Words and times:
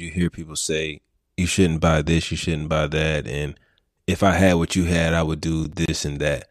you 0.00 0.10
hear 0.10 0.30
people 0.30 0.56
say, 0.56 1.00
you 1.36 1.46
shouldn't 1.46 1.80
buy 1.80 2.02
this, 2.02 2.30
you 2.30 2.36
shouldn't 2.36 2.68
buy 2.68 2.86
that. 2.86 3.26
And 3.26 3.58
if 4.06 4.22
I 4.22 4.32
had 4.32 4.54
what 4.54 4.76
you 4.76 4.84
had, 4.84 5.14
I 5.14 5.22
would 5.22 5.40
do 5.40 5.66
this 5.68 6.04
and 6.04 6.18
that. 6.20 6.48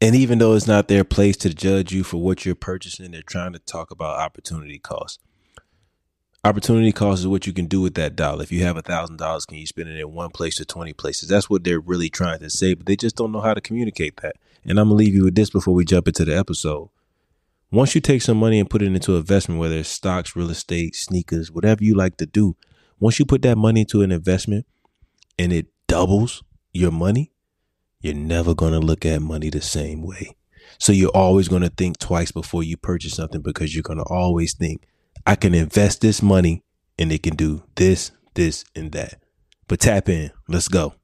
And 0.00 0.14
even 0.14 0.38
though 0.38 0.54
it's 0.54 0.66
not 0.66 0.88
their 0.88 1.04
place 1.04 1.36
to 1.38 1.52
judge 1.52 1.92
you 1.92 2.04
for 2.04 2.16
what 2.18 2.46
you're 2.46 2.54
purchasing, 2.54 3.10
they're 3.10 3.22
trying 3.22 3.52
to 3.52 3.58
talk 3.58 3.90
about 3.90 4.18
opportunity 4.18 4.78
cost. 4.78 5.20
Opportunity 6.42 6.90
cost 6.90 7.20
is 7.20 7.26
what 7.26 7.46
you 7.46 7.52
can 7.52 7.66
do 7.66 7.82
with 7.82 7.94
that 7.96 8.16
dollar. 8.16 8.42
If 8.42 8.50
you 8.50 8.62
have 8.64 8.78
a 8.78 8.82
thousand 8.82 9.18
dollars, 9.18 9.44
can 9.44 9.58
you 9.58 9.66
spend 9.66 9.90
it 9.90 10.00
in 10.00 10.14
one 10.14 10.30
place 10.30 10.58
or 10.58 10.64
20 10.64 10.94
places? 10.94 11.28
That's 11.28 11.50
what 11.50 11.64
they're 11.64 11.80
really 11.80 12.08
trying 12.08 12.38
to 12.38 12.48
say, 12.48 12.72
but 12.72 12.86
they 12.86 12.96
just 12.96 13.16
don't 13.16 13.30
know 13.30 13.42
how 13.42 13.52
to 13.52 13.60
communicate 13.60 14.16
that. 14.22 14.36
And 14.64 14.80
I'm 14.80 14.88
gonna 14.88 14.96
leave 14.96 15.14
you 15.14 15.24
with 15.24 15.34
this 15.34 15.50
before 15.50 15.74
we 15.74 15.84
jump 15.84 16.08
into 16.08 16.24
the 16.24 16.36
episode. 16.36 16.88
Once 17.72 17.94
you 17.94 18.00
take 18.00 18.20
some 18.20 18.36
money 18.36 18.58
and 18.58 18.68
put 18.68 18.82
it 18.82 18.86
into 18.86 19.16
investment, 19.16 19.60
whether 19.60 19.76
it's 19.76 19.88
stocks, 19.88 20.34
real 20.34 20.50
estate, 20.50 20.96
sneakers, 20.96 21.52
whatever 21.52 21.84
you 21.84 21.94
like 21.94 22.16
to 22.16 22.26
do, 22.26 22.56
once 22.98 23.20
you 23.20 23.24
put 23.24 23.42
that 23.42 23.56
money 23.56 23.82
into 23.82 24.02
an 24.02 24.10
investment 24.10 24.66
and 25.38 25.52
it 25.52 25.66
doubles 25.86 26.42
your 26.72 26.90
money, 26.90 27.30
you're 28.00 28.12
never 28.12 28.56
going 28.56 28.72
to 28.72 28.80
look 28.80 29.06
at 29.06 29.22
money 29.22 29.50
the 29.50 29.60
same 29.60 30.02
way. 30.02 30.34
So 30.78 30.90
you're 30.90 31.10
always 31.10 31.46
going 31.46 31.62
to 31.62 31.68
think 31.68 31.98
twice 31.98 32.32
before 32.32 32.64
you 32.64 32.76
purchase 32.76 33.14
something 33.14 33.40
because 33.40 33.72
you're 33.72 33.82
going 33.82 33.98
to 33.98 34.04
always 34.04 34.52
think, 34.52 34.88
I 35.24 35.36
can 35.36 35.54
invest 35.54 36.00
this 36.00 36.22
money 36.22 36.64
and 36.98 37.12
it 37.12 37.22
can 37.22 37.36
do 37.36 37.62
this, 37.76 38.10
this, 38.34 38.64
and 38.74 38.90
that. 38.92 39.22
But 39.68 39.78
tap 39.78 40.08
in. 40.08 40.32
Let's 40.48 40.66
go. 40.66 40.94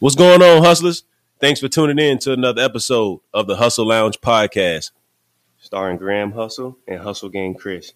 What's 0.00 0.16
going 0.16 0.42
on, 0.42 0.64
hustlers? 0.64 1.04
Thanks 1.42 1.58
for 1.58 1.66
tuning 1.66 1.98
in 1.98 2.20
to 2.20 2.32
another 2.32 2.62
episode 2.62 3.18
of 3.34 3.48
the 3.48 3.56
Hustle 3.56 3.84
Lounge 3.84 4.20
podcast, 4.20 4.92
starring 5.58 5.96
Graham 5.96 6.30
Hustle 6.30 6.78
and 6.86 7.00
Hustle 7.00 7.30
Gang 7.30 7.54
Kris. 7.54 7.94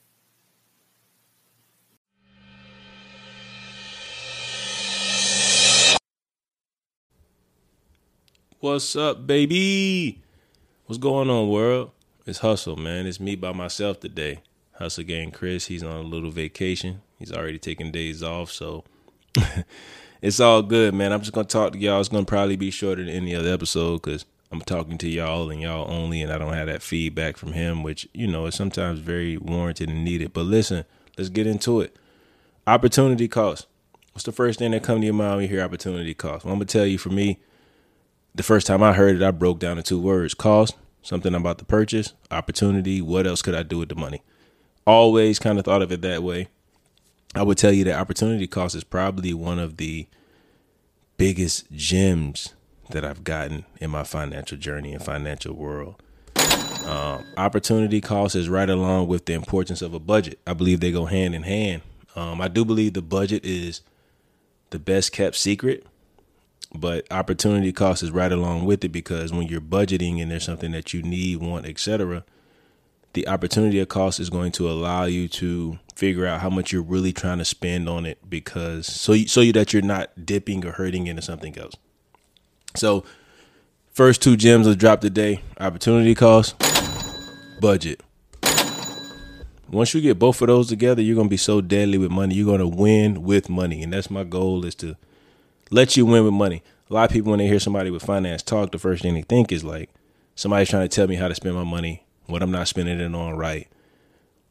What's 8.58 8.96
up, 8.96 9.28
baby? 9.28 10.20
What's 10.86 10.98
going 10.98 11.30
on, 11.30 11.48
world? 11.48 11.92
It's 12.26 12.40
Hustle, 12.40 12.74
man. 12.74 13.06
It's 13.06 13.20
me 13.20 13.36
by 13.36 13.52
myself 13.52 14.00
today. 14.00 14.40
Hustle 14.72 15.04
Gang 15.04 15.30
Kris, 15.30 15.66
he's 15.66 15.84
on 15.84 15.92
a 15.92 16.02
little 16.02 16.32
vacation. 16.32 17.00
He's 17.16 17.30
already 17.30 17.60
taking 17.60 17.92
days 17.92 18.24
off, 18.24 18.50
so 18.50 18.82
it's 20.26 20.40
all 20.40 20.60
good, 20.60 20.92
man. 20.92 21.12
I'm 21.12 21.20
just 21.20 21.32
gonna 21.32 21.46
talk 21.46 21.72
to 21.72 21.78
y'all. 21.78 22.00
It's 22.00 22.08
gonna 22.08 22.24
probably 22.24 22.56
be 22.56 22.72
shorter 22.72 23.04
than 23.04 23.14
any 23.14 23.32
other 23.36 23.54
episode 23.54 24.02
because 24.02 24.24
I'm 24.50 24.60
talking 24.60 24.98
to 24.98 25.08
y'all 25.08 25.48
and 25.50 25.60
y'all 25.60 25.88
only, 25.88 26.20
and 26.20 26.32
I 26.32 26.38
don't 26.38 26.52
have 26.52 26.66
that 26.66 26.82
feedback 26.82 27.36
from 27.36 27.52
him, 27.52 27.84
which 27.84 28.08
you 28.12 28.26
know 28.26 28.46
is 28.46 28.56
sometimes 28.56 28.98
very 28.98 29.36
warranted 29.36 29.88
and 29.88 30.04
needed. 30.04 30.32
But 30.32 30.46
listen, 30.46 30.84
let's 31.16 31.30
get 31.30 31.46
into 31.46 31.80
it. 31.80 31.96
Opportunity 32.66 33.28
cost. 33.28 33.68
What's 34.14 34.24
the 34.24 34.32
first 34.32 34.58
thing 34.58 34.72
that 34.72 34.82
come 34.82 34.98
to 34.98 35.04
your 35.04 35.14
mind 35.14 35.36
when 35.36 35.42
you 35.42 35.48
hear 35.48 35.62
opportunity 35.62 36.12
cost? 36.12 36.44
Well, 36.44 36.52
I'm 36.52 36.58
gonna 36.58 36.66
tell 36.66 36.86
you, 36.86 36.98
for 36.98 37.10
me, 37.10 37.38
the 38.34 38.42
first 38.42 38.66
time 38.66 38.82
I 38.82 38.94
heard 38.94 39.14
it, 39.14 39.22
I 39.22 39.30
broke 39.30 39.60
down 39.60 39.76
to 39.76 39.82
two 39.84 40.00
words 40.00 40.34
cost, 40.34 40.74
something 41.02 41.36
I'm 41.36 41.42
about 41.42 41.58
the 41.58 41.64
purchase, 41.64 42.14
opportunity, 42.32 43.00
what 43.00 43.28
else 43.28 43.42
could 43.42 43.54
I 43.54 43.62
do 43.62 43.78
with 43.78 43.90
the 43.90 43.94
money? 43.94 44.22
Always 44.88 45.38
kind 45.38 45.56
of 45.56 45.64
thought 45.64 45.82
of 45.82 45.92
it 45.92 46.02
that 46.02 46.24
way. 46.24 46.48
I 47.36 47.44
would 47.44 47.58
tell 47.58 47.72
you 47.72 47.84
that 47.84 48.00
opportunity 48.00 48.48
cost 48.48 48.74
is 48.74 48.82
probably 48.82 49.32
one 49.32 49.60
of 49.60 49.76
the 49.76 50.08
biggest 51.16 51.70
gems 51.72 52.54
that 52.90 53.04
I've 53.04 53.24
gotten 53.24 53.64
in 53.80 53.90
my 53.90 54.04
financial 54.04 54.56
journey 54.56 54.92
and 54.92 55.04
financial 55.04 55.54
world. 55.54 56.02
Um, 56.86 57.24
opportunity 57.36 58.00
cost 58.00 58.36
is 58.36 58.48
right 58.48 58.70
along 58.70 59.08
with 59.08 59.26
the 59.26 59.32
importance 59.32 59.82
of 59.82 59.92
a 59.92 59.98
budget. 59.98 60.38
I 60.46 60.52
believe 60.52 60.80
they 60.80 60.92
go 60.92 61.06
hand 61.06 61.34
in 61.34 61.42
hand. 61.42 61.82
Um, 62.14 62.40
I 62.40 62.48
do 62.48 62.64
believe 62.64 62.94
the 62.94 63.02
budget 63.02 63.44
is 63.44 63.80
the 64.70 64.78
best 64.78 65.12
kept 65.12 65.36
secret 65.36 65.86
but 66.74 67.06
opportunity 67.10 67.72
cost 67.72 68.02
is 68.02 68.10
right 68.10 68.32
along 68.32 68.64
with 68.64 68.84
it 68.84 68.90
because 68.90 69.32
when 69.32 69.48
you're 69.48 69.60
budgeting 69.60 70.20
and 70.20 70.30
there's 70.30 70.44
something 70.44 70.72
that 70.72 70.92
you 70.92 71.02
need, 71.02 71.38
want, 71.38 71.66
etc., 71.66 72.24
the 73.12 73.26
opportunity 73.28 73.84
cost 73.86 74.20
is 74.20 74.30
going 74.30 74.52
to 74.52 74.70
allow 74.70 75.04
you 75.04 75.28
to 75.28 75.78
figure 75.96 76.26
out 76.26 76.42
how 76.42 76.50
much 76.50 76.72
you're 76.72 76.82
really 76.82 77.12
trying 77.12 77.38
to 77.38 77.44
spend 77.44 77.88
on 77.88 78.04
it 78.04 78.18
because 78.28 78.86
so 78.86 79.14
you, 79.14 79.26
so 79.26 79.40
you 79.40 79.52
that 79.54 79.72
you're 79.72 79.82
not 79.82 80.26
dipping 80.26 80.64
or 80.64 80.72
hurting 80.72 81.06
into 81.06 81.22
something 81.22 81.58
else. 81.58 81.74
So, 82.76 83.04
first 83.92 84.22
two 84.22 84.36
gems 84.36 84.66
of 84.66 84.78
drop 84.78 85.00
today: 85.00 85.40
opportunity 85.58 86.14
cost, 86.14 86.54
budget. 87.60 88.02
Once 89.68 89.92
you 89.94 90.00
get 90.00 90.18
both 90.18 90.40
of 90.42 90.46
those 90.46 90.68
together, 90.68 91.02
you're 91.02 91.16
gonna 91.16 91.28
be 91.28 91.36
so 91.36 91.60
deadly 91.60 91.98
with 91.98 92.10
money. 92.10 92.36
You're 92.36 92.46
gonna 92.46 92.68
win 92.68 93.24
with 93.24 93.48
money, 93.48 93.82
and 93.82 93.92
that's 93.92 94.10
my 94.10 94.22
goal: 94.22 94.64
is 94.64 94.74
to 94.76 94.96
let 95.70 95.96
you 95.96 96.06
win 96.06 96.24
with 96.24 96.34
money. 96.34 96.62
A 96.88 96.94
lot 96.94 97.10
of 97.10 97.10
people, 97.10 97.30
when 97.30 97.38
they 97.38 97.48
hear 97.48 97.58
somebody 97.58 97.90
with 97.90 98.04
finance 98.04 98.42
talk, 98.42 98.70
the 98.70 98.78
first 98.78 99.02
thing 99.02 99.14
they 99.14 99.22
think 99.22 99.50
is 99.50 99.64
like, 99.64 99.90
somebody's 100.36 100.68
trying 100.68 100.88
to 100.88 100.94
tell 100.94 101.08
me 101.08 101.16
how 101.16 101.26
to 101.26 101.34
spend 101.34 101.56
my 101.56 101.64
money, 101.64 102.04
what 102.26 102.42
I'm 102.42 102.52
not 102.52 102.68
spending 102.68 103.00
it 103.00 103.12
on 103.12 103.34
right, 103.34 103.66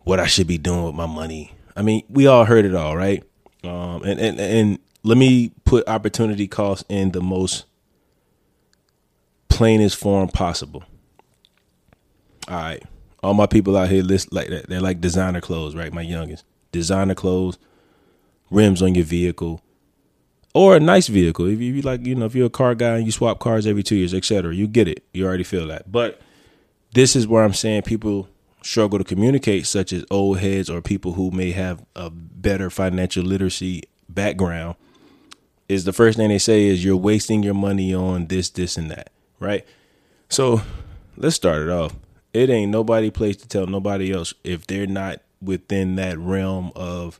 what 0.06 0.20
I 0.20 0.28
should 0.28 0.48
be 0.48 0.58
doing 0.58 0.86
with 0.86 0.96
my 0.96 1.08
money. 1.08 1.52
I 1.76 1.82
mean, 1.82 2.04
we 2.08 2.28
all 2.28 2.46
heard 2.46 2.64
it 2.64 2.74
all, 2.74 2.96
right? 2.96 3.24
Um, 3.64 4.04
and, 4.04 4.20
and, 4.20 4.40
and 4.40 4.80
let 5.04 5.18
me 5.18 5.52
put 5.66 5.88
opportunity 5.90 6.48
cost 6.48 6.86
in 6.88 7.12
the 7.12 7.22
most 7.22 7.66
plainest 9.50 9.98
form 9.98 10.30
possible. 10.30 10.84
All 12.48 12.56
right. 12.56 12.84
All 13.24 13.34
my 13.34 13.48
people 13.48 13.76
out 13.76 13.90
here 13.90 14.04
list 14.04 14.32
like 14.32 14.50
that. 14.50 14.70
They're 14.70 14.80
like 14.80 15.02
designer 15.02 15.42
clothes, 15.42 15.76
right? 15.76 15.92
My 15.92 16.04
youngest. 16.04 16.46
Designer 16.72 17.16
clothes, 17.16 17.58
rims 18.52 18.84
on 18.84 18.94
your 18.94 19.06
vehicle, 19.06 19.62
or 20.54 20.76
a 20.76 20.80
nice 20.80 21.08
vehicle. 21.08 21.48
If 21.48 21.60
you 21.60 21.82
like, 21.82 22.06
you 22.06 22.14
know, 22.14 22.26
if 22.26 22.36
you're 22.36 22.48
a 22.48 22.52
car 22.52 22.76
guy 22.76 22.98
and 22.98 23.06
you 23.06 23.12
swap 23.12 23.40
cars 23.40 23.66
every 23.66 23.82
two 23.82 23.96
years, 23.96 24.14
etc., 24.14 24.54
you 24.54 24.68
get 24.68 24.88
it. 24.88 25.04
You 25.14 25.26
already 25.26 25.44
feel 25.44 25.68
that. 25.68 25.92
But 25.92 26.22
this 26.94 27.16
is 27.16 27.28
where 27.28 27.44
I'm 27.44 27.54
saying 27.54 27.84
people 27.84 28.30
struggle 28.66 28.98
to 28.98 29.06
communicate, 29.06 29.68
such 29.68 29.94
as 29.94 30.04
old 30.10 30.40
heads 30.40 30.70
or 30.70 30.82
people 30.82 31.14
who 31.14 31.30
may 31.30 31.52
have 31.52 31.86
a 31.96 32.10
better 32.10 32.70
financial 32.70 33.24
literacy 33.24 33.84
background. 34.10 34.76
Is 35.70 35.86
the 35.86 35.94
first 35.94 36.18
thing 36.18 36.30
they 36.30 36.40
say 36.40 36.66
is 36.66 36.84
you're 36.84 36.98
wasting 36.98 37.44
your 37.44 37.54
money 37.54 37.94
on 37.94 38.28
this, 38.28 38.50
this, 38.50 38.76
and 38.76 38.90
that, 38.92 39.12
right? 39.40 39.66
So 40.30 40.62
let's 41.16 41.36
start 41.36 41.62
it 41.62 41.70
off. 41.70 41.96
It 42.34 42.50
ain't 42.50 42.72
nobody 42.72 43.10
place 43.10 43.38
to 43.38 43.48
tell 43.48 43.66
nobody 43.68 44.12
else 44.12 44.34
if 44.44 44.68
they're 44.68 44.88
not 44.88 45.22
within 45.42 45.96
that 45.96 46.18
realm 46.18 46.72
of 46.76 47.20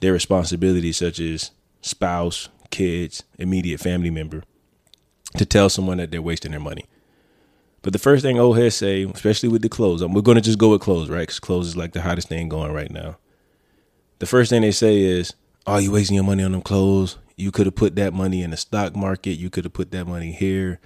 their 0.00 0.12
responsibility, 0.12 0.92
such 0.92 1.20
as 1.20 1.52
spouse, 1.80 2.48
kids, 2.70 3.22
immediate 3.38 3.80
family 3.80 4.10
member 4.10 4.42
to 5.36 5.44
tell 5.44 5.68
someone 5.68 5.98
that 5.98 6.10
they're 6.10 6.22
wasting 6.22 6.50
their 6.50 6.60
money. 6.60 6.86
But 7.82 7.92
the 7.92 7.98
first 7.98 8.22
thing 8.22 8.38
old 8.38 8.58
heads 8.58 8.74
say, 8.74 9.04
especially 9.04 9.48
with 9.48 9.62
the 9.62 9.68
clothes, 9.68 10.04
we're 10.04 10.20
going 10.20 10.36
to 10.36 10.42
just 10.42 10.58
go 10.58 10.70
with 10.70 10.82
clothes, 10.82 11.08
right? 11.08 11.20
Because 11.20 11.40
clothes 11.40 11.68
is 11.68 11.76
like 11.76 11.92
the 11.92 12.02
hottest 12.02 12.28
thing 12.28 12.48
going 12.48 12.72
right 12.72 12.90
now. 12.90 13.16
The 14.18 14.26
first 14.26 14.50
thing 14.50 14.62
they 14.62 14.70
say 14.70 15.00
is, 15.00 15.32
"Oh, 15.66 15.78
you 15.78 15.90
wasting 15.90 16.16
your 16.16 16.24
money 16.24 16.42
on 16.42 16.52
them 16.52 16.60
clothes? 16.60 17.16
You 17.36 17.50
could 17.50 17.66
have 17.66 17.74
put 17.74 17.96
that 17.96 18.12
money 18.12 18.42
in 18.42 18.50
the 18.50 18.58
stock 18.58 18.94
market. 18.94 19.32
You 19.32 19.48
could 19.48 19.64
have 19.64 19.72
put 19.72 19.92
that 19.92 20.06
money 20.06 20.32
here, 20.32 20.78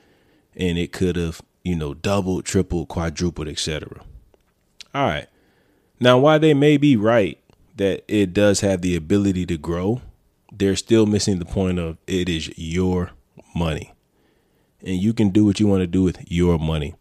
and 0.54 0.78
it 0.78 0.92
could 0.92 1.16
have, 1.16 1.42
you 1.64 1.74
know, 1.74 1.94
doubled, 1.94 2.44
tripled, 2.44 2.88
quadrupled, 2.88 3.48
etc." 3.48 4.02
All 4.94 5.06
right. 5.06 5.26
Now, 5.98 6.18
while 6.18 6.38
they 6.38 6.54
may 6.54 6.76
be 6.76 6.94
right 6.96 7.38
that 7.76 8.04
it 8.06 8.32
does 8.32 8.60
have 8.60 8.82
the 8.82 8.94
ability 8.94 9.46
to 9.46 9.58
grow, 9.58 10.00
they're 10.52 10.76
still 10.76 11.06
missing 11.06 11.40
the 11.40 11.44
point 11.44 11.80
of 11.80 11.98
it 12.06 12.28
is 12.28 12.56
your 12.56 13.10
money. 13.56 13.93
And 14.84 14.96
you 14.96 15.14
can 15.14 15.30
do 15.30 15.44
what 15.44 15.58
you 15.58 15.66
want 15.66 15.80
to 15.80 15.86
do 15.86 16.02
with 16.02 16.30
your 16.30 16.58
money. 16.58 16.94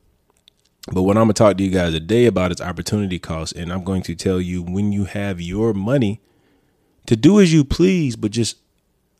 But 0.91 1.03
what 1.03 1.17
I'm 1.17 1.25
going 1.25 1.33
to 1.33 1.39
talk 1.39 1.57
to 1.57 1.63
you 1.63 1.69
guys 1.69 1.93
today 1.93 2.25
about 2.25 2.51
is 2.51 2.61
opportunity 2.61 3.19
cost. 3.19 3.53
And 3.53 3.71
I'm 3.71 3.83
going 3.83 4.01
to 4.03 4.15
tell 4.15 4.39
you 4.41 4.63
when 4.63 4.91
you 4.91 5.05
have 5.05 5.39
your 5.39 5.73
money 5.73 6.21
to 7.05 7.15
do 7.15 7.39
as 7.39 7.53
you 7.53 7.63
please, 7.63 8.15
but 8.15 8.31
just 8.31 8.57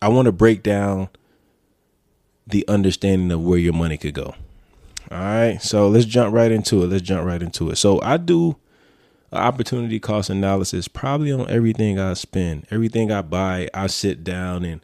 I 0.01 0.07
want 0.07 0.25
to 0.25 0.31
break 0.31 0.63
down 0.63 1.09
the 2.47 2.67
understanding 2.67 3.31
of 3.31 3.41
where 3.41 3.57
your 3.57 3.73
money 3.73 3.97
could 3.97 4.13
go. 4.13 4.35
All 5.11 5.17
right. 5.17 5.61
So 5.61 5.87
let's 5.87 6.05
jump 6.05 6.33
right 6.33 6.51
into 6.51 6.83
it. 6.83 6.87
Let's 6.87 7.03
jump 7.03 7.25
right 7.25 7.41
into 7.41 7.69
it. 7.69 7.77
So 7.77 8.01
I 8.01 8.17
do 8.17 8.57
opportunity 9.31 9.99
cost 9.99 10.29
analysis 10.29 10.87
probably 10.87 11.31
on 11.31 11.49
everything 11.49 11.99
I 11.99 12.13
spend, 12.13 12.67
everything 12.71 13.11
I 13.11 13.21
buy. 13.21 13.69
I 13.73 13.87
sit 13.87 14.23
down 14.23 14.63
and 14.63 14.81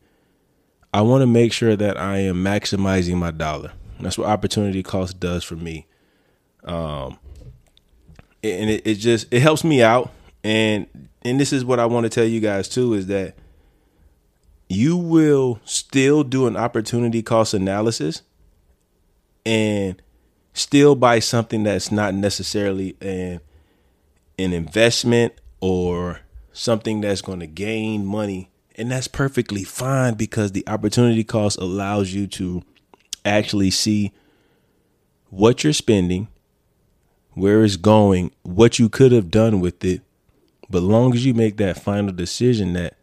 I 0.94 1.01
want 1.01 1.21
to 1.21 1.27
make 1.27 1.53
sure 1.53 1.75
that 1.75 1.98
I 1.98 2.18
am 2.19 2.44
maximizing 2.44 3.18
my 3.18 3.31
dollar. 3.31 3.74
That's 4.00 4.18
what 4.18 4.28
opportunity 4.28 4.84
cost 4.84 5.19
does 5.19 5.44
for 5.44 5.56
me. 5.56 5.86
Um, 6.63 7.18
and 8.44 8.69
it, 8.69 8.86
it 8.86 8.96
just 8.96 9.31
it 9.31 9.42
helps 9.42 9.63
me 9.63 9.81
out. 9.81 10.12
And 10.44 10.88
and 11.24 11.40
this 11.40 11.51
is 11.51 11.66
what 11.66 11.80
I 11.80 11.86
want 11.86 12.06
to 12.06 12.10
tell 12.10 12.25
you 12.25 12.40
guys 12.40 12.69
too 12.69 12.94
is 12.94 13.07
that 13.07 13.36
you 14.69 14.96
will 14.96 15.60
still 15.66 16.24
do 16.24 16.48
an 16.48 16.56
opportunity 16.56 17.22
cost 17.22 17.54
analysis 17.54 18.22
and 19.46 20.01
still 20.54 20.96
buy 20.96 21.19
something 21.19 21.63
that's 21.63 21.92
not 21.92 22.13
necessarily 22.13 22.96
an 23.01 23.42
an 24.38 24.54
investment 24.54 25.34
or 25.60 26.22
something 26.54 27.01
that's 27.01 27.22
going 27.22 27.40
to 27.40 27.48
gain 27.48 28.06
money 28.06 28.50
and 28.75 28.90
that's 28.92 29.07
perfectly 29.07 29.63
fine 29.63 30.13
because 30.13 30.54
the 30.54 30.66
opportunity 30.68 31.24
cost 31.24 31.57
allows 31.57 32.13
you 32.13 32.28
to 32.28 32.63
actually 33.25 33.71
see 33.71 34.12
what 35.30 35.63
you're 35.63 35.74
spending 35.74 36.27
where 37.33 37.63
it's 37.63 37.77
going 37.77 38.31
what 38.44 38.80
you 38.80 38.89
could 38.89 39.12
have 39.12 39.30
done 39.30 39.60
with 39.60 39.83
it 39.83 40.01
but 40.69 40.81
long 40.81 41.13
as 41.13 41.25
you 41.25 41.33
make 41.33 41.57
that 41.57 41.81
final 41.81 42.12
decision 42.12 42.74
that 42.74 42.95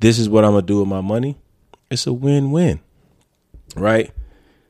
this 0.00 0.18
is 0.18 0.28
what 0.28 0.44
I'm 0.44 0.52
going 0.52 0.62
to 0.62 0.66
do 0.66 0.80
with 0.80 0.88
my 0.88 1.00
money 1.00 1.36
it's 1.90 2.06
a 2.06 2.12
win-win 2.12 2.80
right 3.76 4.12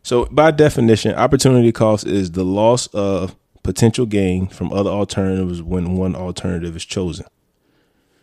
so 0.02 0.26
by 0.26 0.50
definition 0.50 1.14
opportunity 1.14 1.72
cost 1.72 2.06
is 2.06 2.32
the 2.32 2.44
loss 2.44 2.86
of 2.88 3.34
potential 3.68 4.06
gain 4.06 4.46
from 4.46 4.72
other 4.72 4.88
alternatives 4.88 5.60
when 5.60 5.94
one 5.94 6.16
alternative 6.16 6.74
is 6.74 6.86
chosen. 6.86 7.26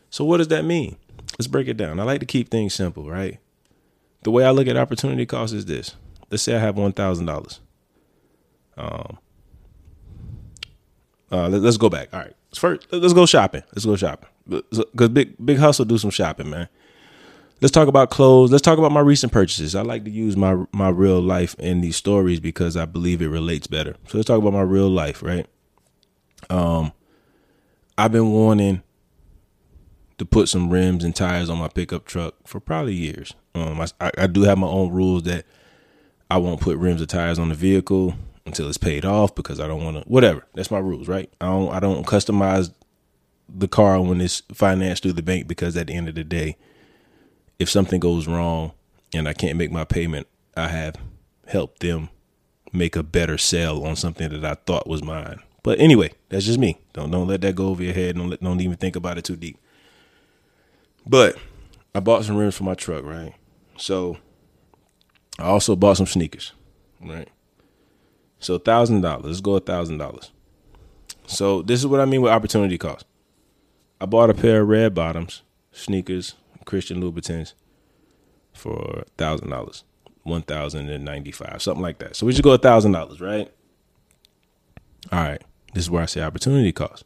So, 0.09 0.25
what 0.25 0.37
does 0.37 0.47
that 0.47 0.65
mean? 0.65 0.97
Let's 1.37 1.45
break 1.45 1.67
it 1.67 1.77
down. 1.77 1.99
I 1.99 2.03
like 2.03 2.19
to 2.21 2.25
keep 2.25 2.49
things 2.49 2.73
simple, 2.73 3.07
right? 3.07 3.37
The 4.25 4.31
way 4.31 4.43
I 4.43 4.49
look 4.49 4.67
at 4.67 4.75
opportunity 4.75 5.27
cost 5.27 5.53
is 5.53 5.65
this. 5.65 5.93
Let's 6.31 6.41
say 6.41 6.55
I 6.55 6.59
have 6.59 6.77
one 6.77 6.93
thousand 6.93 7.27
dollars. 7.27 7.59
Um, 8.75 9.19
uh, 11.31 11.47
let, 11.47 11.63
us 11.63 11.77
go 11.77 11.89
back. 11.89 12.11
All 12.11 12.21
right, 12.21 12.33
first 12.55 12.87
let's 12.91 13.13
go 13.13 13.27
shopping. 13.27 13.61
Let's 13.75 13.85
go 13.85 13.95
shopping 13.95 14.27
because 14.49 15.09
big 15.09 15.35
big 15.45 15.59
hustle 15.59 15.85
do 15.85 15.99
some 15.99 16.09
shopping, 16.09 16.49
man. 16.49 16.67
Let's 17.61 17.71
talk 17.71 17.87
about 17.87 18.09
clothes. 18.09 18.51
Let's 18.51 18.63
talk 18.63 18.79
about 18.79 18.91
my 18.91 18.99
recent 18.99 19.31
purchases. 19.31 19.75
I 19.75 19.83
like 19.83 20.05
to 20.05 20.11
use 20.11 20.35
my 20.35 20.65
my 20.71 20.89
real 20.89 21.21
life 21.21 21.55
in 21.59 21.81
these 21.81 21.95
stories 21.95 22.39
because 22.39 22.75
I 22.75 22.85
believe 22.85 23.21
it 23.21 23.27
relates 23.27 23.67
better. 23.67 23.95
So 24.07 24.17
let's 24.17 24.27
talk 24.27 24.39
about 24.39 24.53
my 24.53 24.63
real 24.63 24.89
life, 24.89 25.21
right? 25.21 25.45
Um, 26.49 26.93
I've 27.95 28.11
been 28.11 28.31
wanting 28.31 28.81
to 30.17 30.25
put 30.25 30.49
some 30.49 30.69
rims 30.69 31.03
and 31.03 31.15
tires 31.15 31.49
on 31.49 31.57
my 31.57 31.67
pickup 31.67 32.05
truck 32.05 32.35
for 32.45 32.59
probably 32.59 32.93
years. 32.93 33.33
Um, 33.53 33.81
I, 33.81 34.11
I 34.17 34.27
do 34.27 34.43
have 34.43 34.57
my 34.57 34.67
own 34.67 34.91
rules 34.91 35.23
that 35.23 35.45
I 36.29 36.37
won't 36.37 36.61
put 36.61 36.77
rims 36.77 37.01
or 37.01 37.05
tires 37.05 37.39
on 37.39 37.49
the 37.49 37.55
vehicle 37.55 38.15
until 38.45 38.67
it's 38.67 38.77
paid 38.77 39.05
off 39.05 39.35
because 39.35 39.59
I 39.59 39.67
don't 39.67 39.83
want 39.83 39.97
to. 39.97 40.03
Whatever, 40.09 40.45
that's 40.53 40.71
my 40.71 40.79
rules, 40.79 41.07
right? 41.07 41.29
I 41.41 41.47
don't 41.47 41.73
I 41.73 41.79
don't 41.79 42.05
customize 42.05 42.71
the 43.47 43.67
car 43.67 44.01
when 44.01 44.21
it's 44.21 44.41
financed 44.53 45.03
through 45.03 45.13
the 45.13 45.21
bank 45.21 45.47
because 45.47 45.77
at 45.77 45.87
the 45.87 45.93
end 45.93 46.09
of 46.09 46.15
the 46.15 46.23
day 46.23 46.57
if 47.59 47.69
something 47.69 47.99
goes 47.99 48.27
wrong 48.27 48.71
and 49.13 49.27
I 49.27 49.33
can't 49.33 49.57
make 49.57 49.71
my 49.71 49.85
payment, 49.85 50.27
I 50.57 50.67
have 50.67 50.95
helped 51.47 51.81
them 51.81 52.09
make 52.73 52.95
a 52.95 53.03
better 53.03 53.37
sale 53.37 53.83
on 53.85 53.95
something 53.95 54.29
that 54.29 54.43
I 54.45 54.55
thought 54.65 54.87
was 54.87 55.03
mine. 55.03 55.39
But 55.63 55.79
anyway, 55.79 56.11
that's 56.29 56.45
just 56.45 56.59
me. 56.59 56.77
Don't 56.93 57.11
don't 57.11 57.27
let 57.27 57.41
that 57.41 57.55
go 57.55 57.67
over 57.67 57.83
your 57.83 57.93
head. 57.93 58.15
Don't 58.15 58.29
let, 58.29 58.41
don't 58.41 58.61
even 58.61 58.77
think 58.77 58.95
about 58.95 59.17
it 59.17 59.23
too 59.23 59.35
deep. 59.35 59.57
But 61.05 61.37
I 61.93 61.99
bought 61.99 62.25
some 62.25 62.35
rims 62.35 62.55
for 62.55 62.63
my 62.63 62.73
truck, 62.73 63.03
right? 63.03 63.33
So 63.77 64.17
I 65.39 65.43
also 65.43 65.75
bought 65.75 65.97
some 65.97 66.07
sneakers, 66.07 66.53
right? 67.01 67.29
So 68.39 68.57
thousand 68.57 69.01
dollars. 69.01 69.25
Let's 69.25 69.41
go 69.41 69.55
a 69.55 69.59
thousand 69.59 69.97
dollars. 69.97 70.31
So 71.27 71.61
this 71.61 71.79
is 71.79 71.87
what 71.87 71.99
I 71.99 72.05
mean 72.05 72.21
with 72.21 72.31
opportunity 72.31 72.77
cost. 72.77 73.05
I 73.99 74.05
bought 74.05 74.29
a 74.29 74.33
pair 74.33 74.61
of 74.61 74.67
red 74.67 74.93
bottoms, 74.93 75.41
sneakers, 75.71 76.35
Christian 76.65 77.01
Louboutins 77.01 77.53
for 78.53 79.03
thousand 79.17 79.49
dollars, 79.49 79.83
one 80.23 80.41
thousand 80.41 80.89
and 80.89 81.05
ninety 81.05 81.31
five, 81.31 81.61
something 81.61 81.81
like 81.83 81.99
that. 81.99 82.15
So 82.15 82.25
we 82.25 82.31
just 82.33 82.43
go 82.43 82.51
a 82.51 82.57
thousand 82.57 82.91
dollars, 82.91 83.21
right? 83.21 83.51
All 85.11 85.19
right, 85.19 85.41
this 85.73 85.83
is 85.83 85.89
where 85.89 86.01
I 86.01 86.07
say 86.07 86.21
opportunity 86.21 86.71
cost. 86.71 87.05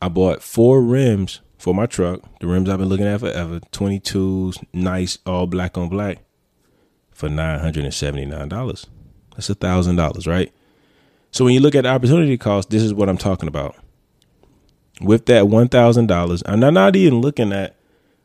I 0.00 0.08
bought 0.08 0.42
four 0.42 0.80
rims 0.80 1.40
for 1.60 1.74
my 1.74 1.84
truck, 1.84 2.20
the 2.40 2.46
rims 2.46 2.70
I've 2.70 2.78
been 2.78 2.88
looking 2.88 3.06
at 3.06 3.20
forever, 3.20 3.60
22s, 3.70 4.64
nice, 4.72 5.18
all 5.26 5.46
black 5.46 5.76
on 5.76 5.90
black, 5.90 6.18
for 7.12 7.28
$979. 7.28 8.86
That's 9.32 9.50
a 9.50 9.54
$1,000, 9.54 10.26
right? 10.26 10.50
So 11.30 11.44
when 11.44 11.52
you 11.52 11.60
look 11.60 11.74
at 11.74 11.82
the 11.82 11.90
opportunity 11.90 12.38
cost, 12.38 12.70
this 12.70 12.82
is 12.82 12.94
what 12.94 13.10
I'm 13.10 13.18
talking 13.18 13.46
about. 13.46 13.76
With 15.02 15.26
that 15.26 15.44
$1,000, 15.44 16.42
I'm 16.46 16.74
not 16.74 16.96
even 16.96 17.20
looking 17.20 17.52
at 17.52 17.76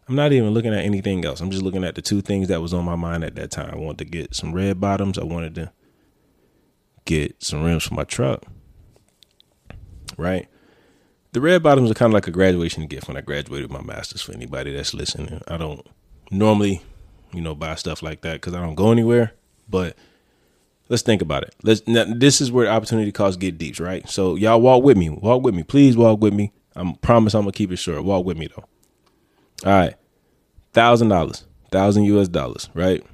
I'm 0.07 0.15
not 0.15 0.33
even 0.33 0.51
looking 0.51 0.71
at 0.71 0.85
anything 0.85 1.25
else. 1.25 1.41
I'm 1.41 1.49
just 1.49 1.63
looking 1.63 1.83
at 1.83 1.95
the 1.95 2.01
two 2.01 2.21
things 2.21 2.47
that 2.49 2.61
was 2.61 2.75
on 2.75 2.85
my 2.85 2.95
mind 2.95 3.23
at 3.23 3.33
that 3.35 3.49
time. 3.49 3.71
I 3.73 3.77
wanted 3.77 3.97
to 3.99 4.05
get 4.05 4.35
some 4.35 4.53
red 4.53 4.79
bottoms. 4.79 5.17
I 5.17 5.23
wanted 5.23 5.55
to 5.55 5.71
get 7.05 7.41
some 7.41 7.63
rims 7.63 7.85
for 7.85 7.95
my 7.95 8.03
truck. 8.03 8.43
Right? 10.15 10.47
The 11.35 11.41
red 11.41 11.61
bottoms 11.61 11.91
are 11.91 11.95
kind 11.95 12.11
of 12.11 12.13
like 12.13 12.29
a 12.29 12.31
graduation 12.31 12.87
gift 12.87 13.09
when 13.09 13.17
I 13.17 13.19
graduated 13.19 13.69
my 13.69 13.81
master's 13.81 14.21
for 14.21 14.31
anybody 14.31 14.73
that's 14.73 14.93
listening. 14.93 15.41
I 15.49 15.57
don't 15.57 15.85
normally, 16.31 16.81
you 17.33 17.41
know, 17.41 17.53
buy 17.53 17.75
stuff 17.75 18.01
like 18.01 18.21
that 18.21 18.35
because 18.35 18.53
I 18.53 18.61
don't 18.61 18.75
go 18.75 18.89
anywhere. 18.89 19.33
But 19.67 19.97
let's 20.87 21.01
think 21.03 21.21
about 21.21 21.43
it. 21.43 21.53
Let's 21.61 21.85
now, 21.87 22.05
this 22.07 22.39
is 22.39 22.53
where 22.53 22.69
opportunity 22.69 23.11
costs 23.11 23.35
get 23.35 23.57
deep, 23.57 23.81
right? 23.81 24.07
So 24.07 24.35
y'all 24.35 24.61
walk 24.61 24.85
with 24.85 24.95
me. 24.95 25.09
Walk 25.09 25.43
with 25.43 25.53
me. 25.53 25.63
Please 25.63 25.97
walk 25.97 26.21
with 26.21 26.33
me. 26.33 26.53
I 26.73 26.95
promise 27.01 27.33
I'm 27.33 27.41
gonna 27.41 27.51
keep 27.51 27.69
it 27.69 27.79
short. 27.79 28.05
Walk 28.05 28.25
with 28.25 28.37
me 28.37 28.47
though. 28.55 28.63
All 29.69 29.77
right, 29.77 29.95
thousand 30.71 31.09
dollars, 31.09 31.43
thousand 31.69 32.05
US 32.05 32.29
dollars, 32.29 32.69
right? 32.73 33.05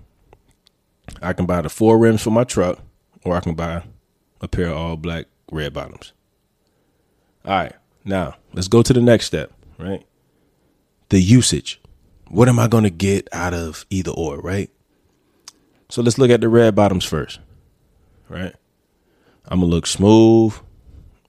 I 1.24 1.34
can 1.34 1.48
buy 1.48 1.64
the 1.64 1.70
four 1.70 1.98
rims 1.98 2.22
for 2.22 2.30
my 2.30 2.44
truck, 2.44 2.78
or 3.26 3.36
I 3.36 3.40
can 3.40 3.56
buy 3.56 3.82
a 4.42 4.48
pair 4.48 4.68
of 4.68 4.78
all 4.78 4.96
black 4.96 5.26
red 5.52 5.74
bottoms. 5.74 6.14
All 7.46 7.54
right, 7.54 7.74
now 8.04 8.36
let's 8.54 8.68
go 8.68 8.82
to 8.82 8.94
the 8.94 9.02
next 9.02 9.26
step, 9.26 9.52
right? 9.78 10.06
The 11.10 11.22
usage. 11.22 11.82
What 12.30 12.48
am 12.48 12.60
I 12.60 12.68
going 12.68 12.86
to 12.86 12.90
get 12.90 13.28
out 13.34 13.54
of 13.54 13.86
either 13.90 14.12
or, 14.12 14.40
right? 14.40 14.70
So 15.90 16.02
let's 16.02 16.18
look 16.18 16.32
at 16.32 16.40
the 16.40 16.48
red 16.48 16.74
bottoms 16.74 17.04
first, 17.04 17.40
right? 18.30 18.56
I'm 19.46 19.60
gonna 19.60 19.70
look 19.70 19.86
smooth. 19.86 20.54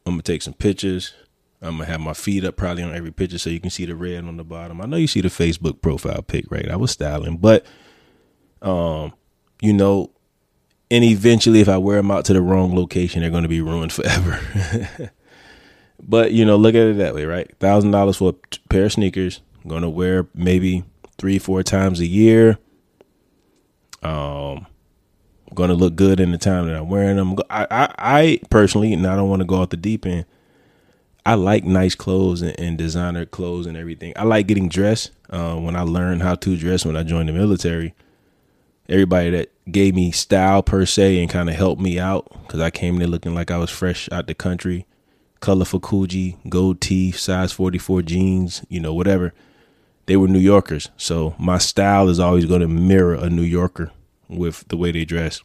I'm 0.07 0.13
gonna 0.13 0.23
take 0.23 0.43
some 0.43 0.55
pictures. 0.55 1.15
I'm 1.61 1.79
gonna 1.79 1.87
have 1.87 2.01
my 2.01 2.13
feet 2.13 2.45
up 2.45 2.57
probably 2.57 2.85
on 2.85 2.95
every 2.95 3.11
picture 3.11 3.39
so 3.39 3.51
you 3.51 3.59
can 3.59 3.71
see 3.71 3.87
the 3.87 3.97
red 3.97 4.25
on 4.25 4.37
the 4.37 4.45
bottom. 4.45 4.81
I 4.81 4.87
know 4.87 4.97
you 4.97 5.09
see 5.09 5.21
the 5.21 5.29
Facebook 5.29 5.81
profile 5.81 6.23
pic, 6.23 6.49
right? 6.49 6.71
I 6.71 6.77
was 6.77 6.93
styling, 6.93 7.39
but 7.39 7.67
um, 8.63 9.13
you 9.61 9.73
know, 9.73 10.13
and 10.93 11.03
eventually 11.03 11.61
if 11.61 11.69
I 11.69 11.79
wear 11.79 11.97
them 11.97 12.13
out 12.13 12.25
to 12.27 12.33
the 12.33 12.41
wrong 12.41 12.77
location, 12.77 13.23
they're 13.23 13.31
gonna 13.31 13.49
be 13.49 13.61
ruined 13.61 13.93
forever. 13.93 15.11
but 16.03 16.33
you 16.33 16.45
know, 16.45 16.57
look 16.57 16.75
at 16.75 16.83
it 16.83 16.99
that 16.99 17.15
way, 17.15 17.25
right? 17.25 17.51
Thousand 17.59 17.91
dollars 17.91 18.17
for 18.17 18.31
a 18.31 18.59
pair 18.69 18.85
of 18.85 18.93
sneakers. 18.93 19.41
Gonna 19.67 19.91
wear 19.91 20.27
maybe 20.35 20.85
three, 21.19 21.39
four 21.39 21.63
times 21.63 22.01
a 22.01 22.07
year. 22.07 22.59
Um, 24.03 24.67
to 25.57 25.75
look 25.75 25.95
good 25.95 26.19
in 26.19 26.33
the 26.33 26.39
time 26.39 26.67
that 26.67 26.77
I'm 26.77 26.89
wearing 26.89 27.17
them. 27.17 27.37
I, 27.51 27.67
I, 27.71 27.95
I 27.99 28.41
personally, 28.51 28.93
and 28.93 29.07
I 29.07 29.15
don't 29.17 29.29
want 29.29 29.41
to 29.41 29.47
go 29.47 29.57
off 29.57 29.69
the 29.71 29.77
deep 29.77 30.07
end. 30.07 30.25
I 31.25 31.35
like 31.35 31.65
nice 31.65 31.95
clothes 31.95 32.43
and, 32.43 32.59
and, 32.59 32.77
designer 32.77 33.25
clothes 33.25 33.67
and 33.67 33.77
everything. 33.77 34.13
I 34.17 34.25
like 34.25 34.49
getting 34.49 34.69
dressed. 34.69 35.13
Uh, 35.31 35.55
when 35.57 35.77
I 35.77 35.83
learned 35.83 36.23
how 36.23 36.35
to 36.35 36.57
dress 36.57 36.85
when 36.85 36.97
I 36.97 37.05
joined 37.05 37.29
the 37.29 37.33
military, 37.33 37.95
everybody 38.89 39.31
that 39.31 39.53
gave 39.71 39.95
me 39.95 40.11
style 40.11 40.63
per 40.63 40.85
se 40.85 41.21
and 41.21 41.31
kind 41.31 41.49
of 41.49 41.55
helped 41.55 41.81
me 41.81 41.99
out 41.99 42.27
because 42.43 42.61
I 42.61 42.71
came 42.71 42.97
there 42.97 43.07
looking 43.07 43.35
like 43.35 43.51
I 43.51 43.59
was 43.59 43.71
fresh 43.71 44.09
out 44.11 44.27
the 44.27 44.35
country, 44.35 44.85
colorful 45.43 45.81
Coogi, 45.81 46.37
gold 46.49 46.81
teeth, 46.81 47.19
size 47.19 47.53
44 47.53 48.01
jeans, 48.03 48.65
you 48.71 48.81
know, 48.81 48.95
whatever. 48.95 49.35
They 50.07 50.17
were 50.17 50.29
New 50.29 50.39
Yorkers. 50.39 50.89
So 50.97 51.35
my 51.39 51.59
style 51.59 52.09
is 52.09 52.19
always 52.19 52.47
going 52.47 52.63
to 52.63 52.69
mirror 52.69 53.15
a 53.15 53.29
New 53.29 53.43
Yorker 53.43 53.93
with 54.29 54.67
the 54.69 54.77
way 54.79 54.93
they 54.93 55.05
dress. 55.05 55.43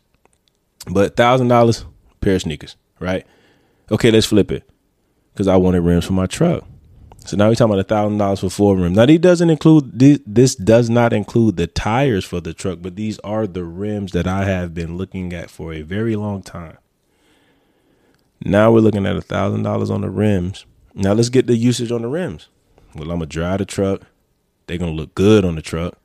But 0.90 1.18
$1,000 1.18 1.86
pair 2.22 2.36
of 2.36 2.42
sneakers, 2.42 2.78
right? 3.00 3.26
Okay, 3.92 4.12
let's 4.12 4.28
flip 4.28 4.52
it 4.52 4.64
because 5.34 5.48
I 5.48 5.58
wanted 5.58 5.82
rims 5.82 6.06
for 6.06 6.14
my 6.14 6.28
truck. 6.28 6.64
So 7.26 7.36
now 7.36 7.50
we're 7.50 7.56
talking 7.56 7.74
about 7.74 7.80
a 7.80 7.84
thousand 7.84 8.20
dollars 8.20 8.40
for 8.40 8.50
four 8.50 8.78
rims. 8.78 8.96
Now 8.96 9.06
these 9.06 9.20
doesn't 9.20 9.50
include 9.50 10.00
this 10.00 10.56
does 10.56 10.90
not 10.90 11.12
include 11.12 11.58
the 11.58 11.68
tires 11.68 12.24
for 12.24 12.40
the 12.40 12.54
truck, 12.54 12.80
but 12.82 12.96
these 12.96 13.20
are 13.20 13.46
the 13.46 13.66
rims 13.66 14.14
that 14.14 14.28
I 14.28 14.46
have 14.46 14.74
been 14.74 14.96
looking 14.96 15.34
at 15.34 15.50
for 15.50 15.74
a 15.74 15.82
very 15.82 16.16
long 16.16 16.42
time. 16.42 16.78
Now 18.44 18.72
we're 18.72 18.80
looking 18.80 19.06
at 19.06 19.16
a 19.16 19.22
thousand 19.22 19.64
dollars 19.64 19.90
on 19.90 20.02
the 20.02 20.10
rims. 20.10 20.66
Now 20.94 21.14
let's 21.14 21.30
get 21.30 21.48
the 21.48 21.56
usage 21.56 21.92
on 21.92 22.02
the 22.02 22.08
rims. 22.08 22.50
Well, 22.96 23.12
I'm 23.12 23.20
gonna 23.20 23.26
drive 23.26 23.60
the 23.60 23.66
truck. 23.66 24.02
They're 24.68 24.78
gonna 24.78 24.92
look 24.92 25.16
good 25.16 25.46
on 25.46 25.56
the 25.56 25.62
truck. 25.62 25.98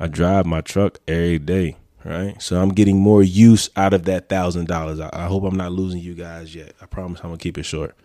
I 0.00 0.06
drive 0.08 0.46
my 0.46 0.60
truck 0.60 0.98
every 1.06 1.38
day, 1.38 1.76
right? 2.04 2.40
So 2.42 2.60
I'm 2.60 2.70
getting 2.70 2.98
more 2.98 3.22
use 3.22 3.70
out 3.76 3.94
of 3.94 4.04
that 4.04 4.28
thousand 4.28 4.68
dollars. 4.68 5.00
I 5.00 5.26
hope 5.26 5.44
I'm 5.44 5.56
not 5.56 5.72
losing 5.72 6.00
you 6.00 6.14
guys 6.14 6.54
yet. 6.54 6.74
I 6.80 6.86
promise 6.86 7.20
I'm 7.20 7.30
gonna 7.30 7.38
keep 7.38 7.58
it 7.58 7.64
short 7.64 7.96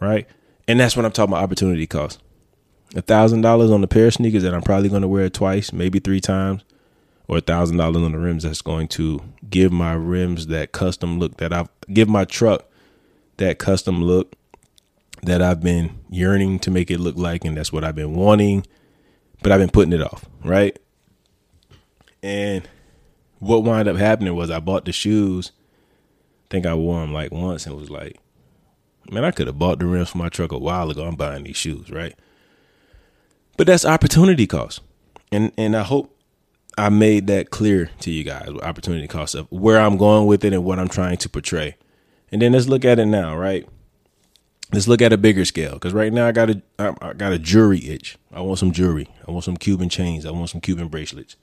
right? 0.00 0.26
And 0.68 0.80
that's 0.80 0.96
what 0.96 1.04
I'm 1.04 1.12
talking 1.12 1.32
about 1.32 1.42
opportunity 1.42 1.86
cost. 1.86 2.20
A 2.94 3.02
thousand 3.02 3.40
dollars 3.40 3.70
on 3.70 3.82
a 3.82 3.86
pair 3.86 4.06
of 4.06 4.14
sneakers 4.14 4.42
that 4.42 4.54
I'm 4.54 4.62
probably 4.62 4.88
to 4.88 5.08
wear 5.08 5.28
twice, 5.28 5.72
maybe 5.72 5.98
three 5.98 6.20
times, 6.20 6.62
or 7.28 7.38
a 7.38 7.40
thousand 7.40 7.76
dollars 7.76 8.02
on 8.02 8.12
the 8.12 8.18
rims 8.18 8.44
that's 8.44 8.62
going 8.62 8.88
to 8.88 9.20
give 9.48 9.72
my 9.72 9.92
rims 9.92 10.46
that 10.48 10.72
custom 10.72 11.18
look 11.18 11.36
that 11.38 11.52
I've 11.52 11.68
give 11.92 12.08
my 12.08 12.24
truck 12.24 12.66
that 13.38 13.58
custom 13.58 14.02
look 14.02 14.34
that 15.22 15.42
I've 15.42 15.62
been 15.62 15.98
yearning 16.08 16.58
to 16.60 16.70
make 16.70 16.90
it 16.90 17.00
look 17.00 17.16
like, 17.16 17.44
and 17.44 17.56
that's 17.56 17.72
what 17.72 17.84
I've 17.84 17.94
been 17.94 18.14
wanting, 18.14 18.66
but 19.42 19.50
I've 19.50 19.60
been 19.60 19.70
putting 19.70 19.92
it 19.92 20.02
off, 20.02 20.24
right? 20.44 20.78
And 22.22 22.68
what 23.38 23.64
wound 23.64 23.88
up 23.88 23.96
happening 23.96 24.34
was 24.34 24.50
I 24.50 24.60
bought 24.60 24.84
the 24.84 24.92
shoes. 24.92 25.52
I 26.44 26.46
think 26.50 26.66
I 26.66 26.74
wore 26.74 27.00
them 27.00 27.12
like 27.12 27.32
once 27.32 27.66
and 27.66 27.76
was 27.76 27.90
like, 27.90 28.18
man, 29.10 29.24
I 29.24 29.30
could 29.30 29.46
have 29.46 29.58
bought 29.58 29.78
the 29.78 29.86
rims 29.86 30.10
for 30.10 30.18
my 30.18 30.28
truck 30.28 30.52
a 30.52 30.58
while 30.58 30.90
ago. 30.90 31.04
I'm 31.04 31.16
buying 31.16 31.44
these 31.44 31.56
shoes, 31.56 31.90
right? 31.90 32.14
But 33.56 33.66
that's 33.66 33.84
opportunity 33.84 34.46
cost. 34.46 34.80
And 35.32 35.52
and 35.58 35.76
I 35.76 35.82
hope 35.82 36.15
I 36.78 36.90
made 36.90 37.26
that 37.28 37.50
clear 37.50 37.90
to 38.00 38.10
you 38.10 38.22
guys, 38.22 38.48
opportunity 38.62 39.08
cost 39.08 39.34
of 39.34 39.50
where 39.50 39.80
I'm 39.80 39.96
going 39.96 40.26
with 40.26 40.44
it 40.44 40.52
and 40.52 40.64
what 40.64 40.78
I'm 40.78 40.88
trying 40.88 41.16
to 41.18 41.28
portray. 41.28 41.76
And 42.30 42.42
then 42.42 42.52
let's 42.52 42.68
look 42.68 42.84
at 42.84 42.98
it 42.98 43.06
now, 43.06 43.36
right? 43.36 43.66
Let's 44.72 44.88
look 44.88 45.00
at 45.00 45.12
a 45.12 45.16
bigger 45.16 45.44
scale 45.44 45.74
because 45.74 45.94
right 45.94 46.12
now 46.12 46.26
I 46.26 46.32
got 46.32 46.50
a 46.50 46.62
I 46.78 47.12
got 47.12 47.32
a 47.32 47.38
jewelry 47.38 47.86
itch. 47.88 48.18
I 48.32 48.40
want 48.40 48.58
some 48.58 48.72
jewelry. 48.72 49.08
I 49.26 49.30
want 49.30 49.44
some 49.44 49.56
Cuban 49.56 49.88
chains. 49.88 50.26
I 50.26 50.32
want 50.32 50.50
some 50.50 50.60
Cuban 50.60 50.88
bracelets. 50.88 51.36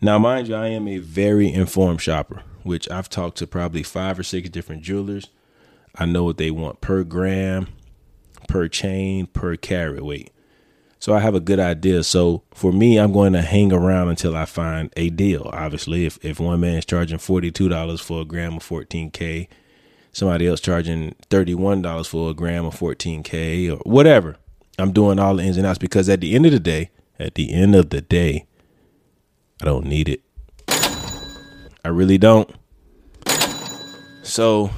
Now, 0.00 0.18
mind 0.18 0.48
you, 0.48 0.54
I 0.54 0.68
am 0.68 0.88
a 0.88 0.98
very 0.98 1.52
informed 1.52 2.00
shopper, 2.00 2.42
which 2.62 2.90
I've 2.90 3.08
talked 3.08 3.38
to 3.38 3.46
probably 3.46 3.82
five 3.82 4.18
or 4.18 4.22
six 4.22 4.48
different 4.48 4.82
jewelers. 4.82 5.28
I 5.94 6.06
know 6.06 6.24
what 6.24 6.38
they 6.38 6.50
want 6.50 6.80
per 6.80 7.04
gram, 7.04 7.68
per 8.48 8.68
chain, 8.68 9.26
per 9.26 9.56
carat 9.56 10.04
weight. 10.04 10.30
So 11.06 11.14
I 11.14 11.20
have 11.20 11.36
a 11.36 11.40
good 11.40 11.60
idea. 11.60 12.02
So 12.02 12.42
for 12.52 12.72
me, 12.72 12.98
I'm 12.98 13.12
going 13.12 13.32
to 13.34 13.40
hang 13.40 13.72
around 13.72 14.08
until 14.08 14.36
I 14.36 14.44
find 14.44 14.92
a 14.96 15.08
deal. 15.08 15.48
Obviously, 15.52 16.04
if, 16.04 16.18
if 16.24 16.40
one 16.40 16.58
man 16.58 16.78
is 16.78 16.84
charging 16.84 17.18
$42 17.18 18.02
for 18.02 18.22
a 18.22 18.24
gram 18.24 18.56
of 18.56 18.64
14K, 18.64 19.46
somebody 20.10 20.48
else 20.48 20.58
charging 20.58 21.14
$31 21.30 22.08
for 22.08 22.30
a 22.30 22.34
gram 22.34 22.64
of 22.64 22.74
14K 22.74 23.70
or 23.70 23.76
whatever, 23.88 24.34
I'm 24.80 24.90
doing 24.90 25.20
all 25.20 25.36
the 25.36 25.44
ins 25.44 25.56
and 25.56 25.64
outs 25.64 25.78
because 25.78 26.08
at 26.08 26.20
the 26.20 26.34
end 26.34 26.44
of 26.44 26.50
the 26.50 26.58
day, 26.58 26.90
at 27.20 27.36
the 27.36 27.52
end 27.52 27.76
of 27.76 27.90
the 27.90 28.00
day, 28.00 28.46
I 29.62 29.66
don't 29.66 29.86
need 29.86 30.08
it. 30.08 30.22
I 31.84 31.88
really 31.90 32.18
don't. 32.18 32.50
So, 34.24 34.72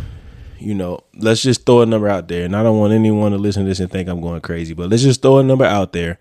you 0.58 0.74
know, 0.74 1.00
let's 1.14 1.42
just 1.42 1.66
throw 1.66 1.82
a 1.82 1.86
number 1.86 2.08
out 2.08 2.28
there. 2.28 2.44
And 2.44 2.56
I 2.56 2.62
don't 2.62 2.78
want 2.78 2.92
anyone 2.92 3.32
to 3.32 3.38
listen 3.38 3.64
to 3.64 3.68
this 3.68 3.80
and 3.80 3.90
think 3.90 4.08
I'm 4.08 4.20
going 4.20 4.40
crazy, 4.40 4.74
but 4.74 4.90
let's 4.90 5.02
just 5.02 5.22
throw 5.22 5.38
a 5.38 5.42
number 5.42 5.64
out 5.64 5.92
there 5.92 6.18